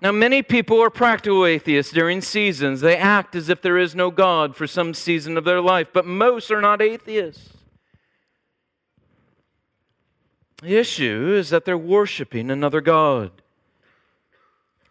Now, 0.01 0.11
many 0.11 0.41
people 0.41 0.83
are 0.83 0.89
practical 0.89 1.45
atheists 1.45 1.93
during 1.93 2.19
seasons. 2.19 2.81
They 2.81 2.97
act 2.97 3.35
as 3.35 3.47
if 3.47 3.61
there 3.61 3.77
is 3.77 3.95
no 3.95 4.11
God 4.11 4.53
for 4.53 4.67
some 4.67 4.93
season 4.93 5.37
of 5.37 5.45
their 5.45 5.61
life, 5.61 5.87
but 5.93 6.05
most 6.05 6.51
are 6.51 6.59
not 6.59 6.81
atheists. 6.81 7.53
The 10.61 10.75
issue 10.75 11.35
is 11.37 11.51
that 11.51 11.63
they're 11.63 11.77
worshiping 11.77 12.51
another 12.51 12.81
God. 12.81 13.31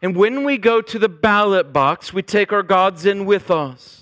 And 0.01 0.17
when 0.17 0.45
we 0.45 0.57
go 0.57 0.81
to 0.81 0.99
the 0.99 1.11
ballot 1.11 1.75
box, 1.75 2.15
we 2.15 2.23
take 2.23 2.51
our 2.51 2.63
gods 2.63 3.05
in 3.05 3.27
with 3.27 3.51
us. 3.51 4.02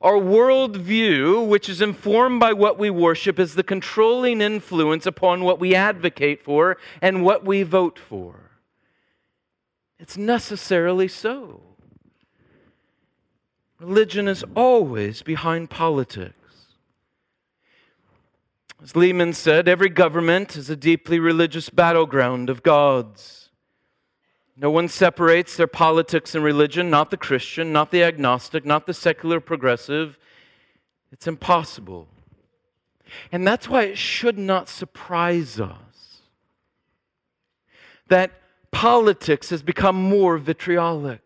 Our 0.00 0.14
worldview, 0.14 1.48
which 1.48 1.68
is 1.68 1.80
informed 1.80 2.38
by 2.38 2.52
what 2.52 2.78
we 2.78 2.88
worship, 2.88 3.38
is 3.38 3.54
the 3.54 3.64
controlling 3.64 4.40
influence 4.40 5.06
upon 5.06 5.42
what 5.42 5.58
we 5.58 5.74
advocate 5.74 6.42
for 6.44 6.76
and 7.02 7.24
what 7.24 7.44
we 7.44 7.64
vote 7.64 7.98
for. 7.98 8.50
It's 9.98 10.16
necessarily 10.16 11.08
so. 11.08 11.62
Religion 13.80 14.28
is 14.28 14.44
always 14.54 15.22
behind 15.22 15.70
politics. 15.70 16.34
As 18.80 18.92
Leeman 18.92 19.34
said, 19.34 19.66
every 19.66 19.88
government 19.88 20.56
is 20.56 20.70
a 20.70 20.76
deeply 20.76 21.18
religious 21.18 21.68
battleground 21.70 22.48
of 22.48 22.62
gods. 22.62 23.47
No 24.60 24.70
one 24.70 24.88
separates 24.88 25.56
their 25.56 25.68
politics 25.68 26.34
and 26.34 26.42
religion, 26.42 26.90
not 26.90 27.10
the 27.10 27.16
Christian, 27.16 27.72
not 27.72 27.92
the 27.92 28.02
agnostic, 28.02 28.64
not 28.64 28.86
the 28.86 28.94
secular 28.94 29.38
progressive. 29.38 30.18
It's 31.12 31.28
impossible. 31.28 32.08
And 33.30 33.46
that's 33.46 33.68
why 33.68 33.84
it 33.84 33.98
should 33.98 34.36
not 34.36 34.68
surprise 34.68 35.60
us 35.60 36.22
that 38.08 38.32
politics 38.70 39.50
has 39.50 39.62
become 39.62 39.96
more 39.96 40.38
vitriolic. 40.38 41.20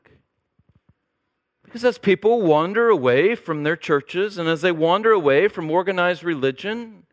Because 1.65 1.85
as 1.85 1.97
people 1.97 2.43
wander 2.43 2.89
away 2.89 3.35
from 3.35 3.63
their 3.63 3.77
churches 3.77 4.37
and 4.37 4.49
as 4.49 4.61
they 4.61 4.73
wander 4.73 5.11
away 5.11 5.49
from 5.49 5.71
organized 5.71 6.23
religion, 6.23 7.05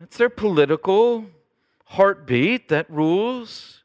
it's 0.00 0.16
their 0.16 0.28
political 0.28 1.26
heartbeat 1.86 2.68
that 2.68 2.88
rules. 2.88 3.77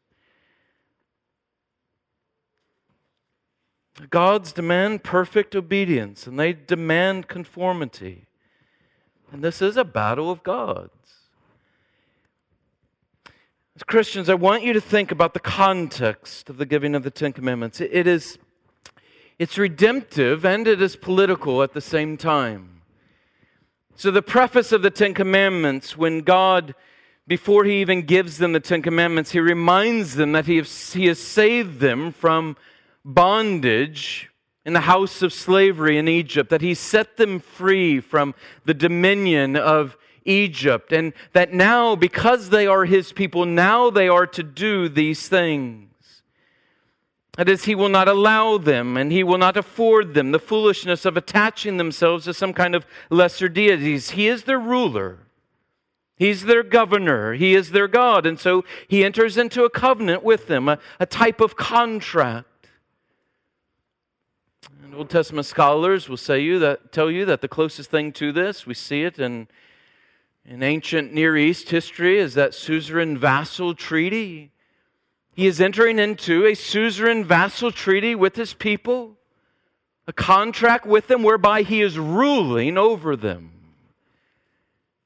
Gods 4.09 4.51
demand 4.51 5.03
perfect 5.03 5.55
obedience 5.55 6.25
and 6.25 6.39
they 6.39 6.53
demand 6.53 7.27
conformity. 7.27 8.27
And 9.31 9.43
this 9.43 9.61
is 9.61 9.77
a 9.77 9.83
battle 9.83 10.31
of 10.31 10.43
gods. 10.43 10.89
As 13.75 13.83
Christians, 13.83 14.29
I 14.29 14.35
want 14.35 14.63
you 14.63 14.73
to 14.73 14.81
think 14.81 15.11
about 15.11 15.33
the 15.33 15.39
context 15.39 16.49
of 16.49 16.57
the 16.57 16.65
giving 16.65 16.93
of 16.95 17.03
the 17.03 17.11
Ten 17.11 17.33
Commandments. 17.33 17.81
It 17.81 18.07
is 18.07 18.37
it's 19.39 19.57
redemptive 19.57 20.45
and 20.45 20.67
it 20.67 20.81
is 20.81 20.95
political 20.95 21.63
at 21.63 21.73
the 21.73 21.81
same 21.81 22.17
time. 22.17 22.81
So 23.95 24.11
the 24.11 24.21
preface 24.21 24.71
of 24.71 24.83
the 24.83 24.91
Ten 24.91 25.13
Commandments, 25.13 25.97
when 25.97 26.21
God 26.21 26.75
before 27.27 27.63
he 27.63 27.79
even 27.81 28.01
gives 28.01 28.37
them 28.37 28.53
the 28.53 28.59
Ten 28.59 28.81
Commandments, 28.81 29.31
he 29.31 29.39
reminds 29.39 30.15
them 30.15 30.33
that 30.33 30.45
he 30.45 30.57
has, 30.57 30.93
he 30.93 31.05
has 31.07 31.19
saved 31.19 31.79
them 31.79 32.11
from 32.11 32.57
bondage 33.05 34.29
in 34.65 34.73
the 34.73 34.81
house 34.81 35.21
of 35.21 35.33
slavery 35.33 35.97
in 35.97 36.07
Egypt, 36.07 36.49
that 36.49 36.61
he 36.61 36.73
set 36.73 37.17
them 37.17 37.39
free 37.39 37.99
from 37.99 38.33
the 38.65 38.73
dominion 38.73 39.55
of 39.55 39.97
Egypt, 40.25 40.93
and 40.93 41.11
that 41.33 41.53
now, 41.53 41.95
because 41.95 42.49
they 42.49 42.65
are 42.65 42.85
his 42.85 43.11
people, 43.11 43.45
now 43.45 43.89
they 43.89 44.07
are 44.07 44.25
to 44.27 44.43
do 44.43 44.87
these 44.87 45.27
things. 45.27 45.89
That 47.37 47.49
is, 47.49 47.65
he 47.65 47.75
will 47.75 47.89
not 47.89 48.07
allow 48.07 48.59
them 48.59 48.95
and 48.95 49.11
he 49.11 49.23
will 49.23 49.39
not 49.39 49.57
afford 49.57 50.13
them 50.13 50.31
the 50.31 50.39
foolishness 50.39 51.03
of 51.03 51.17
attaching 51.17 51.77
themselves 51.77 52.25
to 52.25 52.33
some 52.33 52.53
kind 52.53 52.75
of 52.75 52.85
lesser 53.09 53.49
deities. 53.49 54.11
He 54.11 54.27
is 54.27 54.43
their 54.43 54.59
ruler. 54.59 55.17
He's 56.15 56.43
their 56.43 56.61
governor. 56.61 57.33
He 57.33 57.55
is 57.55 57.71
their 57.71 57.87
God. 57.87 58.27
And 58.27 58.39
so 58.39 58.63
he 58.87 59.03
enters 59.03 59.35
into 59.35 59.63
a 59.63 59.69
covenant 59.69 60.23
with 60.23 60.45
them, 60.45 60.69
a, 60.69 60.77
a 60.99 61.07
type 61.07 61.41
of 61.41 61.55
contract. 61.55 62.47
And 64.83 64.93
Old 64.93 65.09
Testament 65.09 65.45
scholars 65.45 66.09
will 66.09 66.17
say 66.17 66.41
you 66.41 66.59
that, 66.59 66.91
tell 66.91 67.09
you 67.09 67.23
that 67.25 67.39
the 67.39 67.47
closest 67.47 67.89
thing 67.89 68.11
to 68.13 68.33
this, 68.33 68.67
we 68.67 68.73
see 68.73 69.03
it 69.03 69.17
in, 69.17 69.47
in 70.45 70.61
ancient 70.61 71.13
Near 71.13 71.37
East 71.37 71.69
history, 71.69 72.19
is 72.19 72.33
that 72.33 72.53
suzerain 72.53 73.17
vassal 73.17 73.75
treaty. 73.75 74.51
He 75.35 75.47
is 75.47 75.61
entering 75.61 75.99
into 75.99 76.45
a 76.45 76.53
suzerain 76.53 77.23
vassal 77.23 77.71
treaty 77.71 78.13
with 78.13 78.35
his 78.35 78.53
people, 78.53 79.15
a 80.05 80.11
contract 80.11 80.85
with 80.85 81.07
them 81.07 81.23
whereby 81.23 81.61
he 81.61 81.81
is 81.81 81.97
ruling 81.97 82.77
over 82.77 83.15
them. 83.15 83.51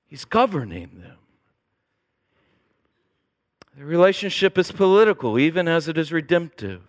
He's 0.08 0.26
governing 0.26 0.90
them. 1.04 1.18
The 3.78 3.86
relationship 3.86 4.58
is 4.58 4.72
political, 4.72 5.38
even 5.38 5.68
as 5.68 5.88
it 5.88 6.00
is 6.00 6.12
redemptive. 6.12 6.82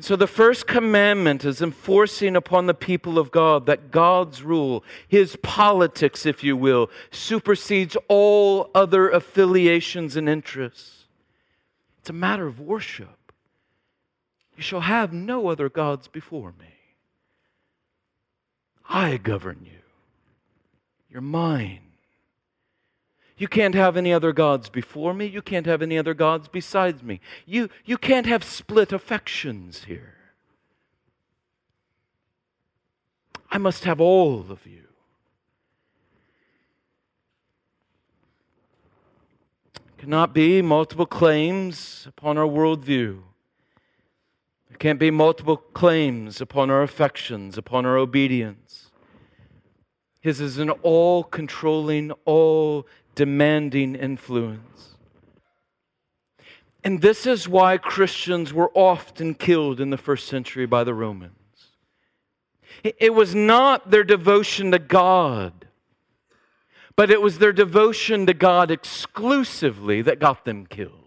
So, 0.00 0.16
the 0.16 0.26
first 0.26 0.66
commandment 0.66 1.44
is 1.44 1.60
enforcing 1.60 2.34
upon 2.34 2.66
the 2.66 2.74
people 2.74 3.18
of 3.18 3.30
God 3.30 3.66
that 3.66 3.90
God's 3.90 4.42
rule, 4.42 4.82
his 5.06 5.36
politics, 5.42 6.24
if 6.24 6.42
you 6.42 6.56
will, 6.56 6.90
supersedes 7.10 7.96
all 8.08 8.70
other 8.74 9.10
affiliations 9.10 10.16
and 10.16 10.30
interests. 10.30 11.04
It's 12.00 12.10
a 12.10 12.14
matter 12.14 12.46
of 12.46 12.58
worship. 12.58 13.32
You 14.56 14.62
shall 14.62 14.80
have 14.80 15.12
no 15.12 15.48
other 15.48 15.68
gods 15.68 16.08
before 16.08 16.52
me. 16.58 16.74
I 18.88 19.18
govern 19.18 19.60
you. 19.64 19.78
You're 21.10 21.20
mine. 21.20 21.91
You 23.42 23.48
can't 23.48 23.74
have 23.74 23.96
any 23.96 24.12
other 24.12 24.32
gods 24.32 24.68
before 24.68 25.12
me. 25.12 25.26
You 25.26 25.42
can't 25.42 25.66
have 25.66 25.82
any 25.82 25.98
other 25.98 26.14
gods 26.14 26.46
besides 26.46 27.02
me. 27.02 27.18
You, 27.44 27.70
you 27.84 27.98
can't 27.98 28.26
have 28.26 28.44
split 28.44 28.92
affections 28.92 29.82
here. 29.82 30.14
I 33.50 33.58
must 33.58 33.82
have 33.82 34.00
all 34.00 34.46
of 34.48 34.64
you. 34.64 34.84
cannot 39.98 40.32
be 40.32 40.62
multiple 40.62 41.06
claims 41.06 42.06
upon 42.08 42.38
our 42.38 42.46
worldview. 42.46 43.22
There 44.68 44.78
can't 44.78 45.00
be 45.00 45.10
multiple 45.10 45.56
claims 45.56 46.40
upon 46.40 46.70
our 46.70 46.84
affections, 46.84 47.58
upon 47.58 47.86
our 47.86 47.96
obedience. 47.96 48.90
His 50.20 50.40
is 50.40 50.58
an 50.58 50.70
all 50.70 51.24
controlling, 51.24 52.12
all 52.24 52.86
demanding 53.14 53.94
influence. 53.94 54.94
And 56.84 57.00
this 57.00 57.26
is 57.26 57.48
why 57.48 57.78
Christians 57.78 58.52
were 58.52 58.70
often 58.74 59.34
killed 59.34 59.80
in 59.80 59.90
the 59.90 59.96
first 59.96 60.26
century 60.26 60.66
by 60.66 60.82
the 60.84 60.94
Romans. 60.94 61.32
It 62.82 63.14
was 63.14 63.34
not 63.34 63.90
their 63.90 64.02
devotion 64.02 64.72
to 64.72 64.78
God, 64.80 65.66
but 66.96 67.10
it 67.10 67.22
was 67.22 67.38
their 67.38 67.52
devotion 67.52 68.26
to 68.26 68.34
God 68.34 68.72
exclusively 68.72 70.02
that 70.02 70.18
got 70.18 70.44
them 70.44 70.66
killed. 70.66 70.98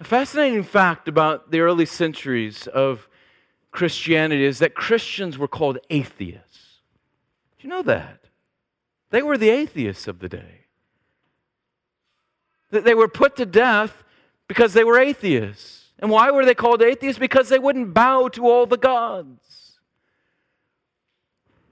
A 0.00 0.04
fascinating 0.04 0.62
fact 0.62 1.06
about 1.06 1.50
the 1.50 1.60
early 1.60 1.86
centuries 1.86 2.66
of 2.66 3.08
Christianity 3.72 4.44
is 4.44 4.58
that 4.60 4.74
Christians 4.74 5.36
were 5.36 5.48
called 5.48 5.78
atheists. 5.90 6.80
Do 7.58 7.68
you 7.68 7.70
know 7.70 7.82
that? 7.82 8.21
They 9.12 9.22
were 9.22 9.36
the 9.36 9.50
atheists 9.50 10.08
of 10.08 10.20
the 10.20 10.28
day. 10.28 10.64
They 12.70 12.94
were 12.94 13.08
put 13.08 13.36
to 13.36 13.44
death 13.44 14.02
because 14.48 14.72
they 14.72 14.84
were 14.84 14.98
atheists. 14.98 15.90
And 15.98 16.10
why 16.10 16.30
were 16.30 16.46
they 16.46 16.54
called 16.54 16.82
atheists? 16.82 17.18
Because 17.18 17.50
they 17.50 17.58
wouldn't 17.58 17.92
bow 17.92 18.28
to 18.28 18.46
all 18.46 18.64
the 18.64 18.78
gods. 18.78 19.78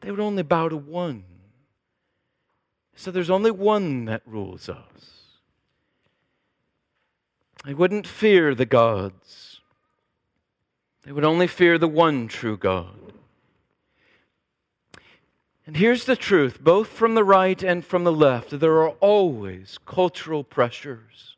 They 0.03 0.11
would 0.11 0.21
only 0.21 0.43
bow 0.43 0.69
to 0.69 0.77
one. 0.77 1.25
So 2.95 3.11
there's 3.11 3.31
only 3.31 3.51
one 3.51 4.05
that 4.05 4.21
rules 4.27 4.69
us. 4.69 5.39
They 7.65 7.73
wouldn't 7.73 8.07
fear 8.07 8.55
the 8.55 8.67
gods, 8.67 9.61
they 11.05 11.13
would 11.13 11.25
only 11.25 11.47
fear 11.47 11.79
the 11.79 11.89
one 11.89 12.29
true 12.29 12.59
God. 12.59 13.10
And 15.71 15.77
here's 15.77 16.05
the 16.05 16.17
truth 16.17 16.61
both 16.61 16.89
from 16.89 17.15
the 17.15 17.23
right 17.23 17.63
and 17.63 17.85
from 17.85 18.03
the 18.03 18.11
left, 18.11 18.59
there 18.59 18.83
are 18.83 18.89
always 18.99 19.79
cultural 19.87 20.43
pressures 20.43 21.37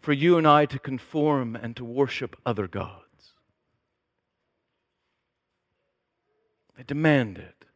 for 0.00 0.14
you 0.14 0.38
and 0.38 0.48
I 0.48 0.64
to 0.64 0.78
conform 0.78 1.54
and 1.54 1.76
to 1.76 1.84
worship 1.84 2.34
other 2.46 2.66
gods. 2.66 3.34
They 6.78 6.82
demand 6.82 7.36
it. 7.36 7.66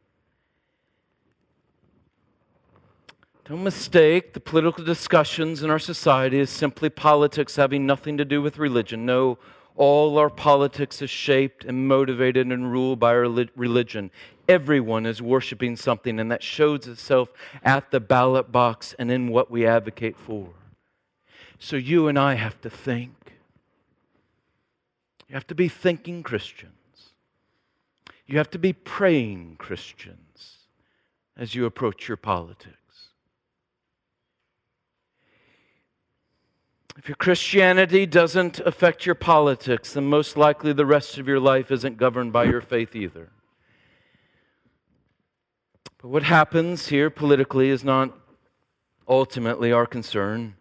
Don't 3.45 3.63
mistake 3.63 4.33
the 4.33 4.39
political 4.39 4.83
discussions 4.83 5.61
in 5.61 5.69
our 5.69 5.77
society 5.77 6.39
as 6.39 6.49
simply 6.49 6.89
politics 6.89 7.55
having 7.55 7.85
nothing 7.85 8.17
to 8.17 8.25
do 8.25 8.41
with 8.41 8.57
religion. 8.57 9.05
No, 9.05 9.37
all 9.75 10.17
our 10.17 10.29
politics 10.29 11.01
is 11.01 11.09
shaped 11.09 11.63
and 11.63 11.87
motivated 11.87 12.47
and 12.47 12.71
ruled 12.71 12.99
by 12.99 13.13
our 13.13 13.29
religion. 13.55 14.09
Everyone 14.49 15.05
is 15.05 15.21
worshiping 15.21 15.75
something, 15.75 16.19
and 16.19 16.31
that 16.31 16.41
shows 16.41 16.87
itself 16.87 17.29
at 17.63 17.91
the 17.91 17.99
ballot 17.99 18.51
box 18.51 18.95
and 18.97 19.11
in 19.11 19.27
what 19.27 19.51
we 19.51 19.67
advocate 19.67 20.17
for. 20.17 20.49
So 21.59 21.75
you 21.75 22.07
and 22.07 22.17
I 22.17 22.33
have 22.33 22.59
to 22.61 22.69
think. 22.69 23.33
You 25.27 25.35
have 25.35 25.45
to 25.47 25.55
be 25.55 25.67
thinking 25.67 26.23
Christians. 26.23 26.73
You 28.25 28.39
have 28.39 28.49
to 28.49 28.57
be 28.57 28.73
praying 28.73 29.57
Christians 29.59 30.57
as 31.37 31.53
you 31.53 31.65
approach 31.65 32.07
your 32.07 32.17
politics. 32.17 32.75
If 36.97 37.07
your 37.07 37.17
Christianity 37.17 38.07
doesn't 38.07 38.59
affect 38.61 39.05
your 39.05 39.15
politics, 39.15 39.93
then 39.93 40.05
most 40.05 40.35
likely 40.35 40.73
the 40.73 40.87
rest 40.87 41.19
of 41.19 41.27
your 41.27 41.39
life 41.39 41.69
isn't 41.69 41.97
governed 41.97 42.33
by 42.33 42.45
your 42.45 42.61
faith 42.61 42.95
either. 42.95 43.29
But 46.01 46.07
what 46.07 46.23
happens 46.23 46.87
here 46.87 47.09
politically 47.09 47.69
is 47.69 47.83
not 47.83 48.17
ultimately 49.05 49.73
our 49.73 49.85
concern. 49.85 50.55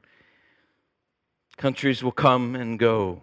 Countries 1.56 2.02
will 2.02 2.12
come 2.12 2.56
and 2.56 2.76
go. 2.76 3.20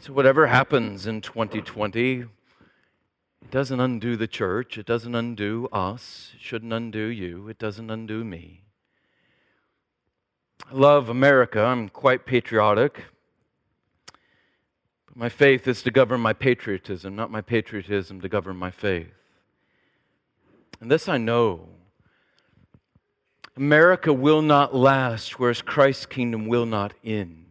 So, 0.00 0.12
whatever 0.12 0.46
happens 0.46 1.06
in 1.06 1.22
2020, 1.22 2.20
it 2.20 3.50
doesn't 3.50 3.80
undo 3.80 4.14
the 4.16 4.26
church. 4.26 4.76
It 4.76 4.84
doesn't 4.84 5.14
undo 5.14 5.68
us. 5.72 6.32
It 6.34 6.42
shouldn't 6.42 6.72
undo 6.72 7.06
you. 7.06 7.48
It 7.48 7.58
doesn't 7.58 7.88
undo 7.88 8.24
me. 8.24 8.64
I 10.70 10.74
love 10.74 11.08
America. 11.08 11.62
I'm 11.62 11.88
quite 11.88 12.26
patriotic. 12.26 13.04
But 15.06 15.16
my 15.16 15.30
faith 15.30 15.66
is 15.66 15.82
to 15.84 15.90
govern 15.90 16.20
my 16.20 16.34
patriotism, 16.34 17.16
not 17.16 17.30
my 17.30 17.40
patriotism 17.40 18.20
to 18.20 18.28
govern 18.28 18.56
my 18.56 18.70
faith. 18.70 19.17
And 20.80 20.90
this 20.90 21.08
I 21.08 21.18
know 21.18 21.68
America 23.56 24.12
will 24.12 24.40
not 24.40 24.74
last, 24.74 25.40
whereas 25.40 25.62
Christ's 25.62 26.06
kingdom 26.06 26.46
will 26.46 26.66
not 26.66 26.94
end. 27.04 27.46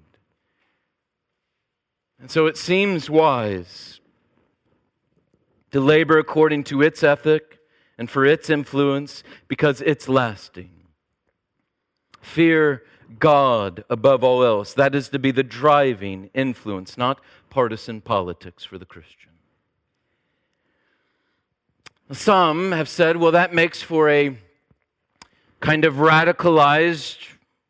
And 2.20 2.32
so 2.32 2.48
it 2.48 2.58
seems 2.58 3.10
wise 3.10 4.00
to 5.72 5.82
labor 5.82 6.18
according 6.18 6.64
to 6.66 6.82
its 6.82 7.04
ethic 7.04 7.60
and 7.98 8.10
for 8.10 8.26
its 8.26 8.50
influence 8.50 9.22
because 9.48 9.82
it's 9.82 10.08
lasting. 10.08 10.72
Fear 12.22 12.84
God 13.20 13.84
above 13.90 14.24
all 14.24 14.44
else. 14.44 14.74
That 14.74 14.96
is 14.96 15.10
to 15.10 15.20
be 15.20 15.32
the 15.32 15.44
driving 15.44 16.30
influence, 16.34 16.98
not 16.98 17.22
partisan 17.50 18.02
politics 18.02 18.64
for 18.64 18.78
the 18.78 18.86
Christian. 18.86 19.32
Some 22.10 22.72
have 22.72 22.88
said, 22.88 23.18
well, 23.18 23.34
that 23.34 23.54
makes 23.54 23.82
for 23.82 24.10
a 24.10 24.38
kind 25.60 25.84
of 25.84 25.96
radicalized 25.96 27.18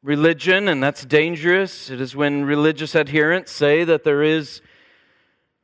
religion, 0.03 0.67
and 0.67 0.81
that's 0.83 1.03
dangerous. 1.05 1.89
It 1.89 1.99
is 1.99 2.15
when 2.15 2.45
religious 2.45 2.95
adherents 2.95 3.51
say 3.51 3.83
that 3.83 4.03
there 4.03 4.21
is 4.21 4.61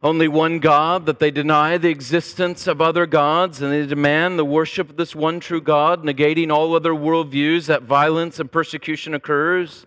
only 0.01 0.27
one 0.27 0.57
God, 0.57 1.05
that 1.05 1.19
they 1.19 1.29
deny 1.29 1.77
the 1.77 1.89
existence 1.89 2.65
of 2.65 2.81
other 2.81 3.05
gods, 3.05 3.61
and 3.61 3.71
they 3.71 3.85
demand 3.85 4.39
the 4.39 4.43
worship 4.43 4.89
of 4.89 4.97
this 4.97 5.15
one 5.15 5.39
true 5.39 5.61
God, 5.61 6.01
negating 6.01 6.51
all 6.51 6.75
other 6.75 6.93
worldviews, 6.93 7.67
that 7.67 7.83
violence 7.83 8.39
and 8.39 8.51
persecution 8.51 9.13
occurs. 9.13 9.85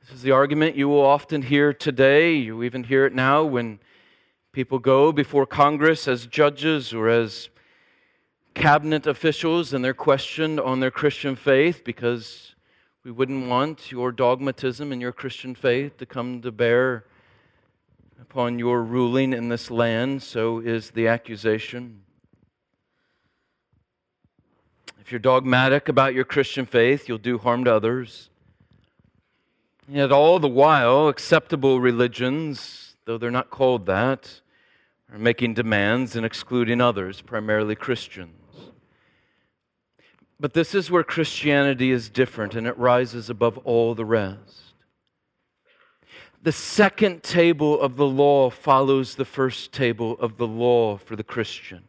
This 0.00 0.16
is 0.16 0.22
the 0.22 0.32
argument 0.32 0.74
you 0.74 0.88
will 0.88 1.06
often 1.06 1.40
hear 1.40 1.72
today. 1.72 2.34
You 2.34 2.64
even 2.64 2.82
hear 2.82 3.06
it 3.06 3.14
now 3.14 3.44
when 3.44 3.78
people 4.50 4.80
go 4.80 5.12
before 5.12 5.46
Congress 5.46 6.08
as 6.08 6.26
judges 6.26 6.92
or 6.92 7.08
as 7.08 7.48
cabinet 8.54 9.06
officials 9.06 9.72
and 9.74 9.84
they're 9.84 9.92
questioned 9.92 10.60
on 10.60 10.80
their 10.80 10.90
Christian 10.90 11.36
faith 11.36 11.82
because 11.84 12.54
we 13.04 13.10
wouldn't 13.10 13.48
want 13.48 13.90
your 13.90 14.12
dogmatism 14.12 14.92
and 14.92 15.02
your 15.02 15.12
Christian 15.12 15.54
faith 15.54 15.98
to 15.98 16.06
come 16.06 16.40
to 16.42 16.50
bear 16.50 17.04
upon 18.22 18.58
your 18.58 18.82
ruling 18.82 19.32
in 19.32 19.48
this 19.48 19.70
land, 19.70 20.22
so 20.22 20.60
is 20.60 20.92
the 20.92 21.08
accusation. 21.08 22.00
If 25.00 25.12
you're 25.12 25.18
dogmatic 25.18 25.90
about 25.90 26.14
your 26.14 26.24
Christian 26.24 26.64
faith, 26.64 27.08
you'll 27.08 27.18
do 27.18 27.36
harm 27.36 27.64
to 27.64 27.74
others. 27.74 28.30
Yet, 29.86 30.12
all 30.12 30.38
the 30.38 30.48
while, 30.48 31.08
acceptable 31.08 31.78
religions, 31.78 32.96
though 33.04 33.18
they're 33.18 33.30
not 33.30 33.50
called 33.50 33.84
that, 33.84 34.40
are 35.12 35.18
making 35.18 35.52
demands 35.52 36.16
and 36.16 36.24
excluding 36.24 36.80
others, 36.80 37.20
primarily 37.20 37.74
Christians. 37.74 38.43
But 40.44 40.52
this 40.52 40.74
is 40.74 40.90
where 40.90 41.02
Christianity 41.02 41.90
is 41.90 42.10
different 42.10 42.54
and 42.54 42.66
it 42.66 42.76
rises 42.76 43.30
above 43.30 43.56
all 43.64 43.94
the 43.94 44.04
rest. 44.04 44.74
The 46.42 46.52
second 46.52 47.22
table 47.22 47.80
of 47.80 47.96
the 47.96 48.04
law 48.04 48.50
follows 48.50 49.14
the 49.14 49.24
first 49.24 49.72
table 49.72 50.18
of 50.20 50.36
the 50.36 50.46
law 50.46 50.98
for 50.98 51.16
the 51.16 51.24
Christian. 51.24 51.82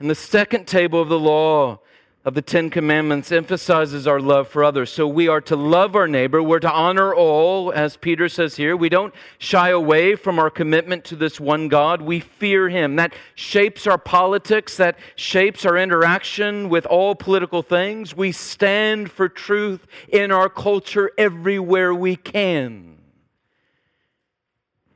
And 0.00 0.10
the 0.10 0.16
second 0.16 0.66
table 0.66 1.00
of 1.00 1.08
the 1.08 1.20
law 1.20 1.81
of 2.24 2.34
the 2.34 2.42
Ten 2.42 2.70
Commandments 2.70 3.32
emphasizes 3.32 4.06
our 4.06 4.20
love 4.20 4.46
for 4.46 4.62
others. 4.62 4.92
So 4.92 5.08
we 5.08 5.26
are 5.26 5.40
to 5.40 5.56
love 5.56 5.96
our 5.96 6.06
neighbor. 6.06 6.40
We're 6.40 6.60
to 6.60 6.70
honor 6.70 7.12
all, 7.12 7.72
as 7.72 7.96
Peter 7.96 8.28
says 8.28 8.54
here. 8.54 8.76
We 8.76 8.88
don't 8.88 9.12
shy 9.38 9.70
away 9.70 10.14
from 10.14 10.38
our 10.38 10.48
commitment 10.48 11.04
to 11.06 11.16
this 11.16 11.40
one 11.40 11.66
God. 11.66 12.00
We 12.00 12.20
fear 12.20 12.68
him. 12.68 12.94
That 12.94 13.12
shapes 13.34 13.88
our 13.88 13.98
politics, 13.98 14.76
that 14.76 14.98
shapes 15.16 15.66
our 15.66 15.76
interaction 15.76 16.68
with 16.68 16.86
all 16.86 17.16
political 17.16 17.62
things. 17.62 18.16
We 18.16 18.30
stand 18.30 19.10
for 19.10 19.28
truth 19.28 19.84
in 20.08 20.30
our 20.30 20.48
culture 20.48 21.10
everywhere 21.18 21.92
we 21.92 22.14
can. 22.14 22.98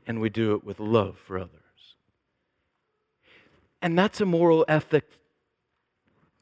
And 0.05 0.21
we 0.21 0.29
do 0.29 0.53
it 0.53 0.63
with 0.63 0.79
love 0.79 1.17
for 1.25 1.37
others. 1.37 1.51
And 3.81 3.99
that's 3.99 4.21
a 4.21 4.25
moral 4.25 4.63
ethic 4.69 5.03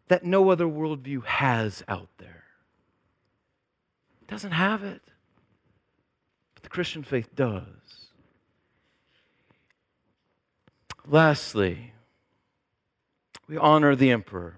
that 0.07 0.23
no 0.23 0.49
other 0.49 0.65
worldview 0.65 1.23
has 1.25 1.83
out 1.87 2.09
there. 2.17 2.43
It 4.21 4.27
doesn't 4.27 4.51
have 4.51 4.83
it. 4.83 5.01
But 6.53 6.63
the 6.63 6.69
Christian 6.69 7.03
faith 7.03 7.35
does. 7.35 7.65
Lastly, 11.07 11.93
we 13.47 13.57
honor 13.57 13.95
the 13.95 14.11
emperor. 14.11 14.55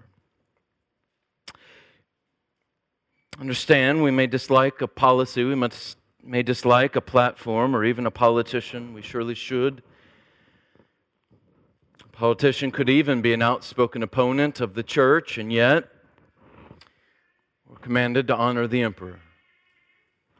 Understand, 3.38 4.02
we 4.02 4.10
may 4.10 4.26
dislike 4.26 4.80
a 4.80 4.88
policy, 4.88 5.44
we 5.44 5.54
may 6.24 6.42
dislike 6.42 6.96
a 6.96 7.00
platform 7.00 7.76
or 7.76 7.84
even 7.84 8.06
a 8.06 8.10
politician. 8.10 8.94
We 8.94 9.02
surely 9.02 9.34
should 9.34 9.82
politician 12.18 12.72
could 12.72 12.90
even 12.90 13.22
be 13.22 13.32
an 13.32 13.40
outspoken 13.40 14.02
opponent 14.02 14.60
of 14.60 14.74
the 14.74 14.82
church, 14.82 15.38
and 15.38 15.52
yet 15.52 15.88
we're 17.64 17.76
commanded 17.76 18.26
to 18.26 18.34
honor 18.34 18.66
the 18.66 18.82
emperor. 18.82 19.20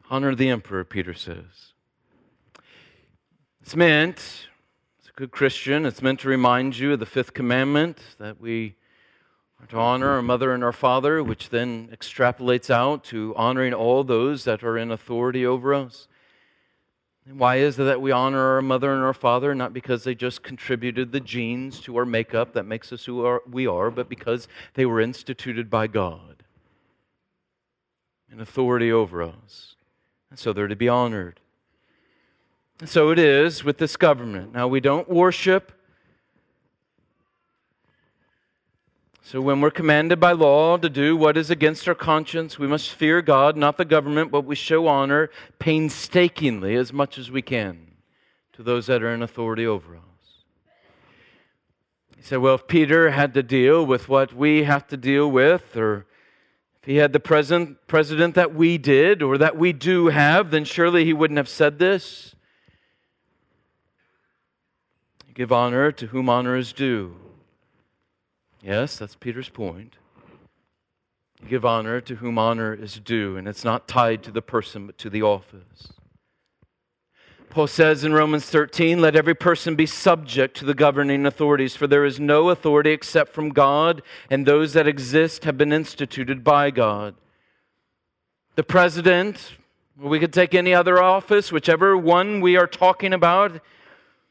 Honor 0.09 0.35
the 0.35 0.49
emperor, 0.49 0.83
Peter 0.83 1.13
says. 1.13 1.71
It's 3.61 3.77
meant, 3.77 4.17
as 5.01 5.07
a 5.07 5.13
good 5.15 5.31
Christian, 5.31 5.85
it's 5.85 6.01
meant 6.01 6.19
to 6.19 6.27
remind 6.27 6.77
you 6.77 6.91
of 6.91 6.99
the 6.99 7.05
fifth 7.05 7.33
commandment 7.33 7.97
that 8.17 8.41
we 8.41 8.75
are 9.61 9.67
to 9.67 9.77
honor 9.77 10.09
our 10.09 10.21
mother 10.21 10.53
and 10.53 10.65
our 10.65 10.73
father, 10.73 11.23
which 11.23 11.47
then 11.47 11.87
extrapolates 11.93 12.69
out 12.69 13.05
to 13.05 13.33
honoring 13.37 13.73
all 13.73 14.03
those 14.03 14.43
that 14.43 14.65
are 14.65 14.77
in 14.77 14.91
authority 14.91 15.45
over 15.45 15.73
us. 15.73 16.09
And 17.29 17.37
why 17.37 17.57
is 17.57 17.77
it 17.77 17.83
that 17.83 18.01
we 18.01 18.11
honor 18.11 18.55
our 18.55 18.61
mother 18.63 18.91
and 18.91 19.03
our 19.03 19.13
father? 19.13 19.53
Not 19.53 19.71
because 19.71 20.03
they 20.03 20.15
just 20.15 20.41
contributed 20.41 21.11
the 21.11 21.19
genes 21.19 21.79
to 21.81 21.95
our 21.97 22.05
makeup 22.05 22.53
that 22.53 22.65
makes 22.65 22.91
us 22.91 23.05
who 23.05 23.39
we 23.47 23.67
are, 23.67 23.91
but 23.91 24.09
because 24.09 24.47
they 24.73 24.87
were 24.87 24.99
instituted 24.99 25.69
by 25.69 25.85
God 25.85 26.41
in 28.31 28.39
authority 28.39 28.91
over 28.91 29.21
us. 29.21 29.75
And 30.31 30.39
so 30.39 30.53
they're 30.53 30.67
to 30.67 30.75
be 30.75 30.89
honored. 30.89 31.39
And 32.79 32.89
so 32.89 33.11
it 33.11 33.19
is 33.19 33.63
with 33.63 33.77
this 33.77 33.95
government. 33.95 34.51
Now, 34.51 34.67
we 34.67 34.79
don't 34.79 35.07
worship 35.07 35.71
So, 39.31 39.41
when 39.41 39.61
we're 39.61 39.69
commanded 39.69 40.19
by 40.19 40.31
law 40.31 40.77
to 40.77 40.89
do 40.89 41.15
what 41.15 41.37
is 41.37 41.51
against 41.51 41.87
our 41.87 41.93
conscience, 41.93 42.57
we 42.57 42.65
must 42.65 42.89
fear 42.89 43.21
God, 43.21 43.55
not 43.55 43.77
the 43.77 43.85
government, 43.85 44.31
but 44.31 44.41
we 44.41 44.55
show 44.55 44.87
honor 44.87 45.29
painstakingly 45.59 46.75
as 46.75 46.91
much 46.91 47.19
as 47.19 47.29
we 47.29 47.43
can 47.43 47.91
to 48.53 48.63
those 48.63 48.87
that 48.87 49.03
are 49.03 49.13
in 49.13 49.21
authority 49.21 49.67
over 49.67 49.97
us. 49.97 50.01
He 52.17 52.23
said, 52.23 52.39
Well, 52.39 52.55
if 52.55 52.65
Peter 52.65 53.11
had 53.11 53.35
to 53.35 53.43
deal 53.43 53.85
with 53.85 54.09
what 54.09 54.33
we 54.33 54.63
have 54.63 54.87
to 54.87 54.97
deal 54.97 55.29
with, 55.29 55.77
or 55.77 56.07
if 56.81 56.87
he 56.87 56.95
had 56.95 57.13
the 57.13 57.19
present, 57.19 57.77
president 57.85 58.33
that 58.33 58.55
we 58.55 58.79
did 58.79 59.21
or 59.21 59.37
that 59.37 59.55
we 59.55 59.73
do 59.73 60.07
have, 60.07 60.49
then 60.49 60.65
surely 60.65 61.05
he 61.05 61.13
wouldn't 61.13 61.37
have 61.37 61.47
said 61.47 61.77
this. 61.77 62.33
Give 65.35 65.51
honor 65.51 65.91
to 65.91 66.07
whom 66.07 66.29
honor 66.29 66.55
is 66.55 66.73
due. 66.73 67.28
Yes, 68.61 68.97
that's 68.97 69.15
Peter's 69.15 69.49
point. 69.49 69.95
give 71.47 71.63
honor 71.63 72.01
to 72.01 72.15
whom 72.15 72.37
honor 72.37 72.73
is 72.73 72.99
due, 72.99 73.37
and 73.37 73.47
it's 73.47 73.63
not 73.63 73.87
tied 73.87 74.23
to 74.23 74.31
the 74.31 74.41
person 74.41 74.87
but 74.87 74.97
to 74.97 75.09
the 75.09 75.21
office. 75.21 75.93
Paul 77.49 77.67
says 77.67 78.03
in 78.03 78.13
Romans 78.13 78.45
13, 78.45 79.01
let 79.01 79.15
every 79.15 79.33
person 79.33 79.75
be 79.75 79.87
subject 79.87 80.57
to 80.57 80.65
the 80.65 80.75
governing 80.75 81.25
authorities, 81.25 81.75
for 81.75 81.87
there 81.87 82.05
is 82.05 82.19
no 82.19 82.49
authority 82.49 82.91
except 82.91 83.33
from 83.33 83.49
God, 83.49 84.03
and 84.29 84.45
those 84.45 84.73
that 84.73 84.87
exist 84.87 85.45
have 85.45 85.57
been 85.57 85.73
instituted 85.73 86.43
by 86.43 86.69
God. 86.69 87.15
The 88.55 88.63
president, 88.63 89.53
we 89.97 90.19
could 90.19 90.33
take 90.33 90.53
any 90.53 90.73
other 90.73 91.01
office, 91.01 91.51
whichever 91.51 91.97
one 91.97 92.41
we 92.41 92.55
are 92.55 92.67
talking 92.67 93.13
about, 93.13 93.61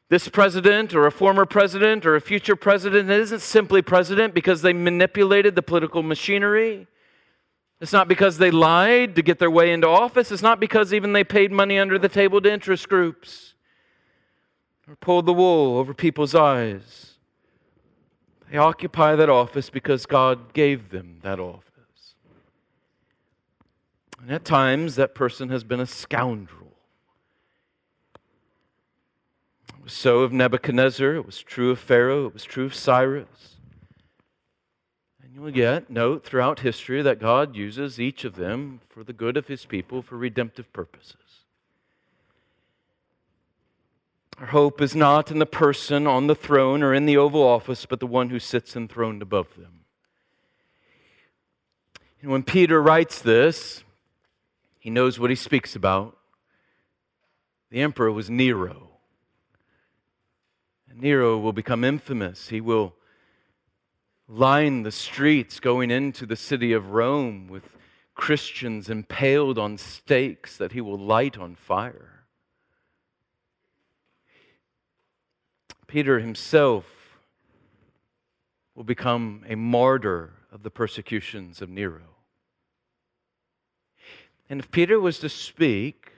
this 0.09 0.29
president 0.29 0.95
or 0.95 1.07
a 1.07 1.13
former 1.13 1.45
president 1.45 2.07
or 2.07 2.17
a 2.17 2.21
future 2.21 2.57
president 2.57 3.11
isn't 3.11 3.41
simply 3.41 3.83
president 3.83 4.35
because 4.35 4.63
they 4.63 4.73
manipulated 4.73 5.55
the 5.55 5.63
political 5.63 6.03
machinery. 6.03 6.87
It's 7.81 7.93
not 7.93 8.09
because 8.09 8.39
they 8.39 8.51
lied 8.51 9.15
to 9.17 9.23
get 9.23 9.39
their 9.39 9.51
way 9.51 9.71
into 9.71 9.87
office. 9.87 10.33
It's 10.33 10.43
not 10.43 10.61
because 10.61 10.95
even 10.95 11.13
they 11.13 11.25
paid 11.25 11.53
money 11.53 11.79
under 11.79 11.99
the 11.99 12.09
table 12.09 12.41
to 12.41 12.53
interest 12.53 12.89
groups 12.89 13.55
or 14.89 14.97
pulled 14.97 15.27
the 15.27 15.35
wool 15.35 15.79
over 15.79 15.93
people's 15.93 16.35
eyes. 16.35 17.15
They 18.51 18.57
occupy 18.57 19.15
that 19.15 19.29
office 19.29 19.69
because 19.69 20.07
God 20.07 20.55
gave 20.55 20.89
them 20.89 21.19
that 21.23 21.39
office. 21.39 21.65
And 24.21 24.33
at 24.33 24.45
times, 24.45 24.97
that 24.97 25.15
person 25.15 25.51
has 25.51 25.63
been 25.63 25.81
a 25.81 25.87
scoundrel 25.87 26.68
was 29.89 29.95
so 29.95 30.19
of 30.21 30.35
Nebuchadnezzar, 30.35 31.15
it 31.15 31.25
was 31.25 31.41
true 31.41 31.71
of 31.71 31.79
Pharaoh, 31.79 32.27
it 32.27 32.35
was 32.35 32.45
true 32.45 32.67
of 32.67 32.75
Cyrus. 32.75 33.57
And 35.23 35.35
you'll 35.35 35.51
get 35.51 35.89
note 35.89 36.27
throughout 36.27 36.59
history 36.59 37.01
that 37.01 37.19
God 37.19 37.57
uses 37.57 37.99
each 37.99 38.23
of 38.27 38.37
them 38.37 38.83
for 38.91 39.03
the 39.03 39.15
good 39.15 39.39
of 39.39 39.47
his 39.47 39.65
people 39.65 40.03
for 40.03 40.19
redemptive 40.19 40.71
purposes. 40.75 41.17
Our 44.39 44.49
hope 44.49 44.83
is 44.83 44.95
not 44.95 45.31
in 45.31 45.39
the 45.39 45.47
person 45.47 46.07
on 46.07 46.27
the 46.27 46.35
throne 46.35 46.83
or 46.83 46.93
in 46.93 47.07
the 47.07 47.17
Oval 47.17 47.43
Office, 47.43 47.87
but 47.87 47.99
the 47.99 48.07
one 48.07 48.29
who 48.29 48.39
sits 48.39 48.77
enthroned 48.77 49.23
above 49.23 49.57
them. 49.57 49.85
And 52.21 52.31
when 52.31 52.43
Peter 52.43 52.83
writes 52.83 53.23
this, 53.23 53.85
he 54.79 54.91
knows 54.91 55.19
what 55.19 55.31
he 55.31 55.37
speaks 55.37 55.75
about. 55.75 56.15
The 57.71 57.81
emperor 57.81 58.13
was 58.13 58.29
Nero. 58.29 58.88
Nero 61.01 61.39
will 61.39 61.53
become 61.53 61.85
infamous. 61.85 62.49
He 62.49 62.61
will 62.61 62.95
line 64.27 64.83
the 64.83 64.93
streets 64.93 65.61
going 65.61 65.91
into 65.91 66.27
the 66.27 66.37
city 66.37 66.73
of 66.73 66.91
Rome 66.91 67.49
with 67.49 67.65
Christians 68.15 68.91
impaled 68.91 69.59
on 69.59 69.79
stakes 69.79 70.57
that 70.57 70.73
he 70.73 70.81
will 70.81 70.99
light 70.99 71.39
on 71.39 71.55
fire. 71.55 72.25
Peter 75.87 76.19
himself 76.19 76.85
will 78.75 78.85
become 78.85 79.45
a 79.49 79.55
martyr 79.55 80.33
of 80.53 80.63
the 80.63 80.71
persecutions 80.71 81.63
of 81.63 81.71
Nero. 81.71 82.17
And 84.51 84.61
if 84.61 84.71
Peter 84.71 85.01
was 85.01 85.19
to 85.21 85.29
speak 85.29 86.13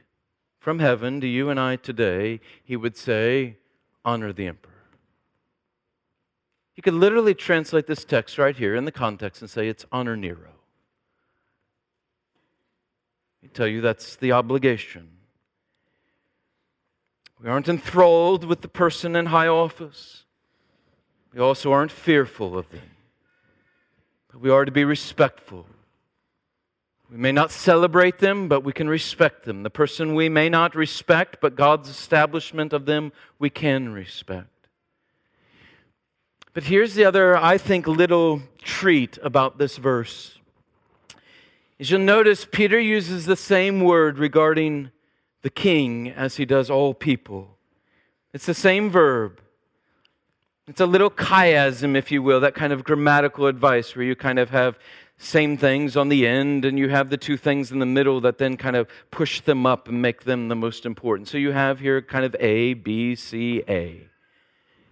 from 0.59 0.79
heaven 0.79 1.21
to 1.21 1.27
you 1.27 1.51
and 1.51 1.59
I 1.59 1.77
today, 1.77 2.41
he 2.65 2.77
would 2.77 2.97
say, 2.97 3.57
Honor 4.05 4.33
the 4.33 4.47
emperor. 4.47 4.70
You 6.81 6.83
could 6.83 6.95
literally 6.95 7.35
translate 7.35 7.87
this 7.87 8.07
text 8.07 8.39
right 8.39 8.57
here 8.57 8.75
in 8.75 8.87
the 8.87 8.91
context 8.91 9.43
and 9.43 9.51
say, 9.51 9.69
It's 9.69 9.85
honor 9.93 10.17
Nero. 10.17 10.55
I 13.45 13.49
tell 13.49 13.67
you 13.67 13.83
that's 13.83 14.17
the 14.17 14.33
obligation. 14.33 15.11
We 17.39 17.51
aren't 17.51 17.69
enthralled 17.69 18.45
with 18.45 18.63
the 18.63 18.69
person 18.69 19.15
in 19.15 19.27
high 19.27 19.49
office. 19.49 20.25
We 21.35 21.41
also 21.41 21.71
aren't 21.71 21.93
fearful 21.93 22.57
of 22.57 22.71
them. 22.71 22.81
But 24.33 24.41
we 24.41 24.49
are 24.49 24.65
to 24.65 24.73
be 24.73 24.85
respectful 24.85 25.67
we 27.11 27.17
may 27.17 27.33
not 27.33 27.51
celebrate 27.51 28.19
them, 28.19 28.47
but 28.49 28.63
we 28.63 28.73
can 28.73 28.89
respect 28.89 29.45
them. 29.45 29.65
The 29.65 29.71
person 29.71 30.15
we 30.15 30.29
may 30.29 30.49
not 30.49 30.77
respect, 30.77 31.39
but 31.41 31.57
God's 31.57 31.89
establishment 31.89 32.73
of 32.73 32.87
them, 32.87 33.13
we 33.39 33.51
can 33.51 33.93
respect. 33.93 34.60
But 36.53 36.65
here's 36.65 36.95
the 36.95 37.05
other, 37.05 37.37
I 37.37 37.59
think, 37.59 37.87
little 37.87 38.43
treat 38.61 39.19
about 39.23 39.59
this 39.59 39.77
verse. 39.77 40.39
As 41.79 41.91
you'll 41.91 42.01
notice, 42.01 42.45
Peter 42.51 42.79
uses 42.79 43.25
the 43.25 43.37
same 43.37 43.81
word 43.81 44.19
regarding 44.19 44.91
the 45.43 45.51
king 45.51 46.11
as 46.11 46.37
he 46.37 46.45
does 46.45 46.69
all 46.69 46.93
people. 46.93 47.57
It's 48.33 48.47
the 48.47 48.55
same 48.55 48.91
verb. 48.91 49.41
It's 50.67 50.81
a 50.81 50.87
little 50.87 51.11
chiasm, 51.11 51.97
if 51.97 52.11
you 52.11 52.23
will, 52.23 52.41
that 52.41 52.55
kind 52.55 52.73
of 52.73 52.85
grammatical 52.85 53.47
advice 53.47 53.95
where 53.95 54.05
you 54.05 54.17
kind 54.17 54.39
of 54.39 54.51
have 54.51 54.79
same 55.19 55.57
things 55.57 55.97
on 55.97 56.09
the 56.09 56.27
end, 56.27 56.65
and 56.65 56.79
you 56.79 56.89
have 56.89 57.11
the 57.11 57.17
two 57.17 57.37
things 57.37 57.71
in 57.71 57.79
the 57.79 57.87
middle 57.87 58.21
that 58.23 58.39
then 58.39 58.57
kind 58.57 58.75
of 58.75 58.89
push 59.11 59.41
them 59.41 59.67
up 59.67 59.87
and 59.89 60.03
make 60.03 60.25
them 60.25 60.49
the 60.49 60.57
most 60.57 60.85
important. 60.85 61.29
So 61.29 61.39
you 61.39 61.53
have 61.53 61.79
here 61.79 62.03
kind 62.03 62.25
of 62.25 62.35
A, 62.41 62.75
B, 62.75 63.15
C, 63.15 63.63
A. 63.69 64.10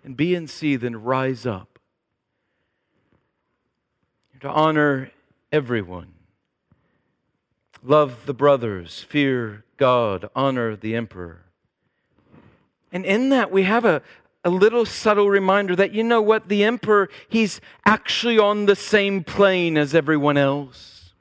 And 0.09 0.17
B 0.17 0.35
and 0.35 0.49
C 0.49 0.77
then 0.77 1.03
rise 1.03 1.45
up. 1.45 1.79
To 4.41 4.49
honor 4.49 5.11
everyone. 5.53 6.15
Love 7.83 8.25
the 8.25 8.33
brothers, 8.33 9.05
fear 9.07 9.67
God, 9.77 10.31
honor 10.35 10.77
the 10.77 10.97
emperor. 10.97 11.43
And 12.91 13.05
in 13.05 13.29
that, 13.29 13.51
we 13.51 13.65
have 13.65 13.85
a, 13.85 14.01
a 14.47 14.49
little 14.49 14.87
subtle 14.87 15.29
reminder 15.29 15.77
that 15.77 15.93
you 15.93 16.03
know 16.03 16.23
what? 16.23 16.49
The 16.49 16.65
emperor, 16.65 17.11
he's 17.29 17.61
actually 17.85 18.39
on 18.39 18.65
the 18.65 18.77
same 18.77 19.23
plane 19.23 19.77
as 19.77 19.95
everyone 19.95 20.39
else. 20.39 21.13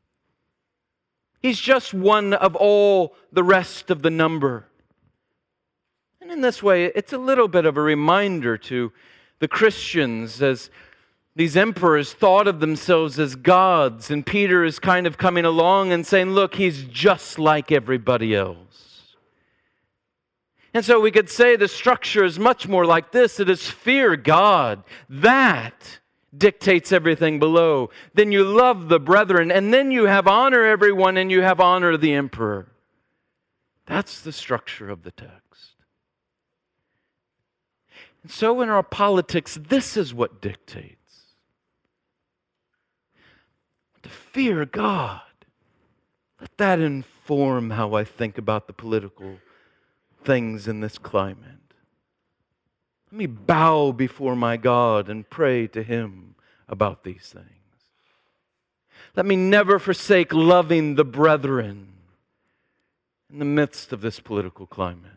He's 1.42 1.60
just 1.60 1.94
one 1.94 2.34
of 2.34 2.56
all 2.56 3.18
the 3.34 3.44
rest 3.44 3.92
of 3.92 4.02
the 4.02 4.10
number. 4.10 4.66
In 6.38 6.42
this 6.42 6.62
way, 6.62 6.86
it's 6.86 7.14
a 7.14 7.18
little 7.18 7.48
bit 7.48 7.66
of 7.66 7.78
a 7.78 7.82
reminder 7.82 8.60
to 8.60 8.94
the 9.40 9.48
Christians 9.48 10.40
as 10.40 10.70
these 11.36 11.58
emperors 11.58 12.14
thought 12.14 12.48
of 12.48 12.60
themselves 12.60 13.18
as 13.18 13.36
gods, 13.36 14.12
and 14.12 14.24
Peter 14.24 14.64
is 14.64 14.78
kind 14.78 15.08
of 15.08 15.18
coming 15.18 15.46
along 15.46 15.92
and 15.92 16.06
saying, 16.06 16.30
Look, 16.30 16.54
he's 16.54 16.84
just 16.84 17.40
like 17.40 17.72
everybody 17.72 18.36
else. 18.36 19.16
And 20.76 20.86
so 20.86 21.00
we 21.00 21.10
could 21.10 21.28
say 21.28 21.56
the 21.56 21.68
structure 21.68 22.24
is 22.24 22.38
much 22.38 22.68
more 22.68 22.86
like 22.86 23.12
this 23.12 23.40
it 23.40 23.50
is 23.50 23.68
fear 23.68 24.16
God. 24.16 24.84
That 25.10 26.02
dictates 26.38 26.92
everything 26.92 27.40
below. 27.40 27.90
Then 28.14 28.32
you 28.32 28.44
love 28.44 28.90
the 28.90 29.00
brethren, 29.00 29.52
and 29.52 29.74
then 29.74 29.90
you 29.90 30.06
have 30.06 30.28
honor 30.28 30.64
everyone, 30.64 31.18
and 31.18 31.32
you 31.32 31.42
have 31.42 31.60
honor 31.60 31.98
the 31.98 32.14
emperor. 32.14 32.68
That's 33.88 34.22
the 34.22 34.32
structure 34.32 34.92
of 34.92 35.02
the 35.02 35.10
text. 35.10 35.47
And 38.28 38.32
so 38.34 38.60
in 38.60 38.68
our 38.68 38.84
politics, 38.84 39.58
this 39.70 39.96
is 39.96 40.14
what 40.14 40.42
dictates 40.42 41.28
to 44.04 44.10
fear 44.10 44.66
God. 44.66 45.22
Let 46.42 46.58
that 46.58 46.80
inform 46.80 47.70
how 47.70 47.94
I 47.94 48.04
think 48.04 48.38
about 48.38 48.68
the 48.68 48.74
political 48.74 49.38
things 50.26 50.68
in 50.68 50.82
this 50.82 50.98
climate. 50.98 51.72
Let 53.14 53.18
me 53.18 53.28
bow 53.28 53.94
before 53.94 54.36
my 54.36 54.58
God 54.58 55.08
and 55.08 55.30
pray 55.30 55.66
to 55.68 55.82
Him 55.82 56.36
about 56.68 57.06
these 57.06 57.30
things. 57.34 57.48
Let 59.16 59.26
me 59.26 59.38
never 59.38 59.80
forsake 59.80 60.34
loving 60.34 60.96
the 60.96 61.06
brethren 61.06 61.94
in 63.32 63.40
the 63.40 63.46
midst 63.46 63.94
of 63.94 64.02
this 64.02 64.20
political 64.20 64.66
climate. 64.66 65.17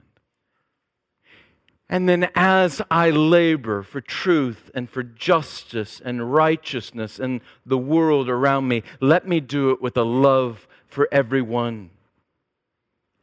And 1.93 2.09
then, 2.09 2.31
as 2.37 2.81
I 2.89 3.11
labor 3.11 3.83
for 3.83 4.01
truth 4.01 4.71
and 4.77 4.89
for 4.89 5.03
justice 5.03 6.01
and 6.03 6.33
righteousness 6.33 7.19
and 7.19 7.41
the 7.67 7.77
world 7.77 8.29
around 8.29 8.69
me, 8.69 8.85
let 9.01 9.27
me 9.27 9.41
do 9.41 9.73
it 9.73 9.83
with 9.83 9.97
a 9.97 10.05
love 10.05 10.69
for 10.87 11.09
everyone 11.11 11.91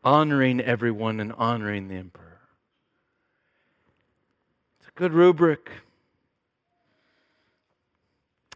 honoring 0.04 0.60
everyone 0.62 1.20
and 1.22 1.34
honoring 1.34 1.88
the 1.88 1.96
emperor. 1.96 2.40
It's 4.80 4.90
a 4.90 5.00
good 5.00 5.14
rubric. 5.14 5.70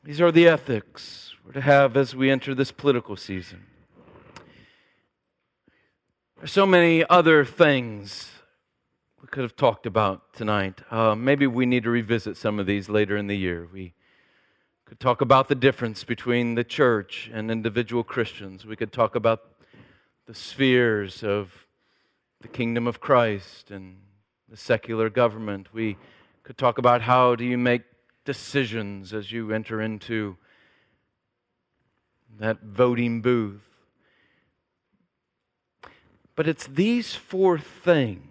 These 0.03 0.19
are 0.19 0.31
the 0.31 0.47
ethics 0.47 1.33
we're 1.45 1.53
to 1.53 1.61
have 1.61 1.95
as 1.95 2.13
we 2.13 2.29
enter 2.29 2.53
this 2.53 2.71
political 2.71 3.15
season. 3.15 3.65
There's 6.37 6.51
so 6.51 6.65
many 6.65 7.05
other 7.09 7.45
things 7.45 8.29
we 9.21 9.27
could 9.27 9.43
have 9.43 9.55
talked 9.55 9.85
about 9.85 10.33
tonight. 10.33 10.81
Uh, 10.89 11.13
maybe 11.13 11.45
we 11.45 11.67
need 11.67 11.83
to 11.83 11.91
revisit 11.91 12.37
some 12.37 12.57
of 12.57 12.65
these 12.65 12.89
later 12.89 13.15
in 13.17 13.27
the 13.27 13.37
year. 13.37 13.67
We 13.71 13.93
could 14.85 14.99
talk 14.99 15.21
about 15.21 15.47
the 15.47 15.53
difference 15.53 16.03
between 16.03 16.55
the 16.55 16.63
church 16.63 17.29
and 17.31 17.51
individual 17.51 18.03
Christians. 18.03 18.65
We 18.65 18.75
could 18.75 18.91
talk 18.91 19.15
about 19.15 19.41
the 20.25 20.33
spheres 20.33 21.23
of 21.23 21.53
the 22.41 22.47
kingdom 22.47 22.87
of 22.87 22.99
Christ 22.99 23.69
and 23.69 23.97
the 24.49 24.57
secular 24.57 25.07
government. 25.07 25.71
We 25.71 25.97
could 26.41 26.57
talk 26.57 26.79
about 26.79 27.03
how 27.03 27.35
do 27.35 27.45
you 27.45 27.59
make 27.59 27.83
decisions 28.25 29.13
as 29.13 29.31
you 29.31 29.53
enter 29.53 29.81
into 29.81 30.35
that 32.39 32.63
voting 32.63 33.21
booth. 33.21 33.61
But 36.35 36.47
it's 36.47 36.65
these 36.65 37.13
four 37.13 37.59
things 37.59 38.30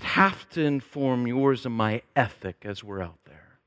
that 0.00 0.06
have 0.06 0.48
to 0.50 0.62
inform 0.62 1.26
yours 1.26 1.66
and 1.66 1.74
my 1.74 2.00
ethic 2.16 2.62
as 2.64 2.82
we're 2.82 3.02
out 3.02 3.18
there. 3.26 3.58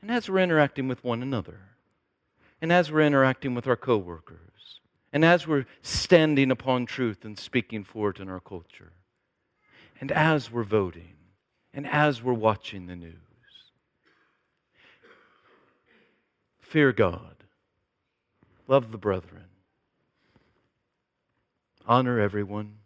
And 0.00 0.10
as 0.10 0.28
we're 0.28 0.40
interacting 0.40 0.88
with 0.88 1.04
one 1.04 1.22
another. 1.22 1.60
And 2.60 2.72
as 2.72 2.90
we're 2.90 3.02
interacting 3.02 3.54
with 3.54 3.68
our 3.68 3.76
coworkers. 3.76 4.80
And 5.12 5.24
as 5.24 5.46
we're 5.46 5.66
standing 5.82 6.50
upon 6.50 6.86
truth 6.86 7.24
and 7.24 7.38
speaking 7.38 7.84
for 7.84 8.10
it 8.10 8.18
in 8.18 8.28
our 8.28 8.40
culture, 8.40 8.92
and 10.00 10.10
as 10.10 10.50
we're 10.50 10.64
voting, 10.64 11.14
and 11.72 11.86
as 11.86 12.22
we're 12.22 12.32
watching 12.32 12.86
the 12.86 12.96
news, 12.96 13.14
fear 16.60 16.92
God, 16.92 17.36
love 18.66 18.90
the 18.90 18.98
brethren, 18.98 19.44
honor 21.86 22.18
everyone, 22.18 22.76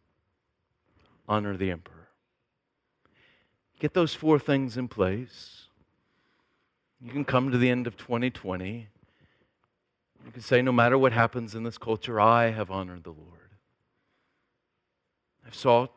honor 1.28 1.56
the 1.56 1.70
emperor. 1.70 1.95
Get 3.78 3.94
those 3.94 4.14
four 4.14 4.38
things 4.38 4.76
in 4.76 4.88
place. 4.88 5.68
You 7.00 7.12
can 7.12 7.24
come 7.24 7.50
to 7.50 7.58
the 7.58 7.68
end 7.68 7.86
of 7.86 7.96
2020 7.96 8.88
you 10.26 10.32
can 10.32 10.42
say, 10.42 10.60
no 10.60 10.72
matter 10.72 10.98
what 10.98 11.12
happens 11.12 11.54
in 11.54 11.62
this 11.62 11.78
culture, 11.78 12.20
I 12.20 12.50
have 12.50 12.68
honored 12.68 13.04
the 13.04 13.10
Lord. 13.10 13.30
I've 15.46 15.54
sought 15.54 15.92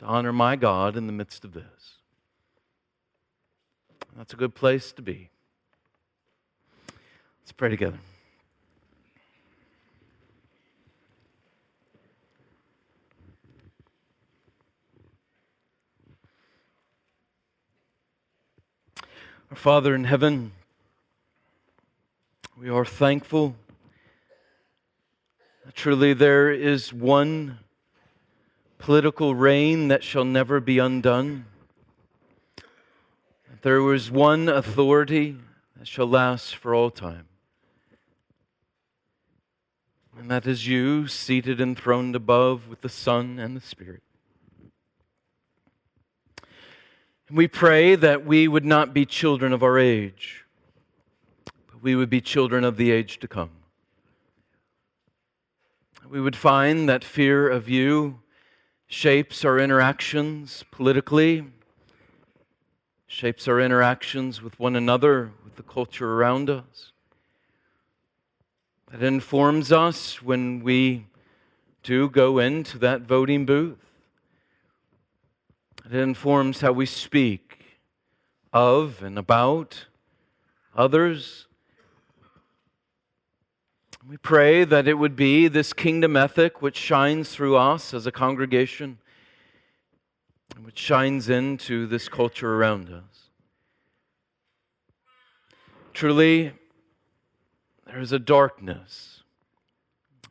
to 0.00 0.04
honor 0.04 0.32
my 0.32 0.56
God 0.56 0.96
in 0.96 1.06
the 1.06 1.12
midst 1.12 1.44
of 1.44 1.52
this. 1.52 1.94
That's 4.16 4.32
a 4.32 4.36
good 4.36 4.56
place 4.56 4.90
to 4.92 5.02
be. 5.02 5.30
Let's 7.40 7.52
pray 7.52 7.68
together. 7.68 8.00
Our 19.50 19.56
Father 19.68 19.94
in 19.94 20.04
heaven, 20.04 20.52
we 22.58 22.70
are 22.70 22.86
thankful 22.86 23.54
truly, 25.74 26.14
there 26.14 26.50
is 26.50 26.90
one 26.90 27.58
political 28.78 29.34
reign 29.34 29.88
that 29.88 30.02
shall 30.02 30.24
never 30.24 30.58
be 30.58 30.78
undone. 30.78 31.44
There 33.60 33.82
was 33.82 34.10
one 34.10 34.48
authority 34.48 35.36
that 35.76 35.86
shall 35.86 36.08
last 36.08 36.56
for 36.56 36.74
all 36.74 36.90
time. 36.90 37.26
And 40.18 40.30
that 40.30 40.46
is 40.46 40.66
you, 40.66 41.06
seated 41.08 41.60
enthroned 41.60 42.16
above 42.16 42.68
with 42.68 42.80
the 42.80 42.88
Son 42.88 43.38
and 43.38 43.54
the 43.54 43.60
Spirit. 43.60 44.02
We 47.30 47.46
pray 47.46 47.94
that 47.94 48.24
we 48.24 48.48
would 48.48 48.64
not 48.64 48.94
be 48.94 49.04
children 49.04 49.52
of 49.52 49.62
our 49.62 49.78
age, 49.78 50.46
but 51.44 51.82
we 51.82 51.94
would 51.94 52.08
be 52.08 52.22
children 52.22 52.64
of 52.64 52.78
the 52.78 52.90
age 52.90 53.18
to 53.18 53.28
come. 53.28 53.50
We 56.08 56.22
would 56.22 56.36
find 56.36 56.88
that 56.88 57.04
fear 57.04 57.46
of 57.46 57.68
you 57.68 58.20
shapes 58.86 59.44
our 59.44 59.58
interactions 59.58 60.64
politically, 60.70 61.44
shapes 63.06 63.46
our 63.46 63.60
interactions 63.60 64.40
with 64.40 64.58
one 64.58 64.74
another, 64.74 65.30
with 65.44 65.56
the 65.56 65.62
culture 65.62 66.14
around 66.14 66.48
us. 66.48 66.92
That 68.90 69.02
informs 69.02 69.70
us 69.70 70.22
when 70.22 70.62
we 70.62 71.04
do 71.82 72.08
go 72.08 72.38
into 72.38 72.78
that 72.78 73.02
voting 73.02 73.44
booth. 73.44 73.87
It 75.90 75.96
informs 75.96 76.60
how 76.60 76.72
we 76.72 76.84
speak 76.84 77.60
of 78.52 79.02
and 79.02 79.18
about 79.18 79.86
others. 80.76 81.46
We 84.06 84.18
pray 84.18 84.64
that 84.64 84.86
it 84.86 84.94
would 84.94 85.16
be 85.16 85.48
this 85.48 85.72
kingdom 85.72 86.14
ethic 86.14 86.60
which 86.60 86.76
shines 86.76 87.30
through 87.30 87.56
us 87.56 87.94
as 87.94 88.06
a 88.06 88.12
congregation, 88.12 88.98
and 90.54 90.66
which 90.66 90.78
shines 90.78 91.30
into 91.30 91.86
this 91.86 92.06
culture 92.10 92.56
around 92.56 92.90
us. 92.92 93.30
Truly, 95.94 96.52
there 97.86 98.00
is 98.00 98.12
a 98.12 98.18
darkness. 98.18 99.22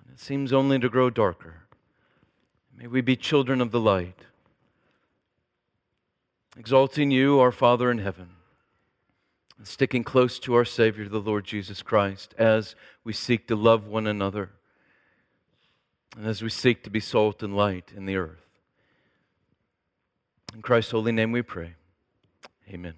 And 0.06 0.14
it 0.14 0.20
seems 0.20 0.54
only 0.54 0.78
to 0.78 0.88
grow 0.88 1.10
darker. 1.10 1.64
May 2.76 2.86
we 2.86 3.02
be 3.02 3.16
children 3.16 3.60
of 3.60 3.72
the 3.72 3.80
light, 3.80 4.27
exalting 6.58 7.12
you, 7.12 7.40
our 7.40 7.52
Father 7.52 7.92
in 7.92 8.00
heaven, 8.00 8.30
and 9.58 9.68
sticking 9.68 10.04
close 10.04 10.40
to 10.40 10.56
our 10.56 10.66
Savior, 10.66 11.08
the 11.08 11.20
Lord 11.20 11.46
Jesus 11.46 11.82
Christ, 11.82 12.34
as 12.38 12.76
we 13.04 13.14
seek 13.14 13.48
to 13.48 13.56
love 13.56 13.88
one 13.88 14.08
another 14.08 14.52
and 16.16 16.26
as 16.26 16.42
we 16.42 16.50
seek 16.50 16.84
to 16.84 16.90
be 16.90 17.00
salt 17.00 17.44
and 17.44 17.56
light 17.56 17.92
in 17.96 18.06
the 18.06 18.16
earth. 18.16 18.46
In 20.54 20.62
Christ's 20.62 20.92
holy 20.92 21.12
name 21.12 21.32
we 21.32 21.44
pray. 21.44 21.76
Amen. 22.70 22.96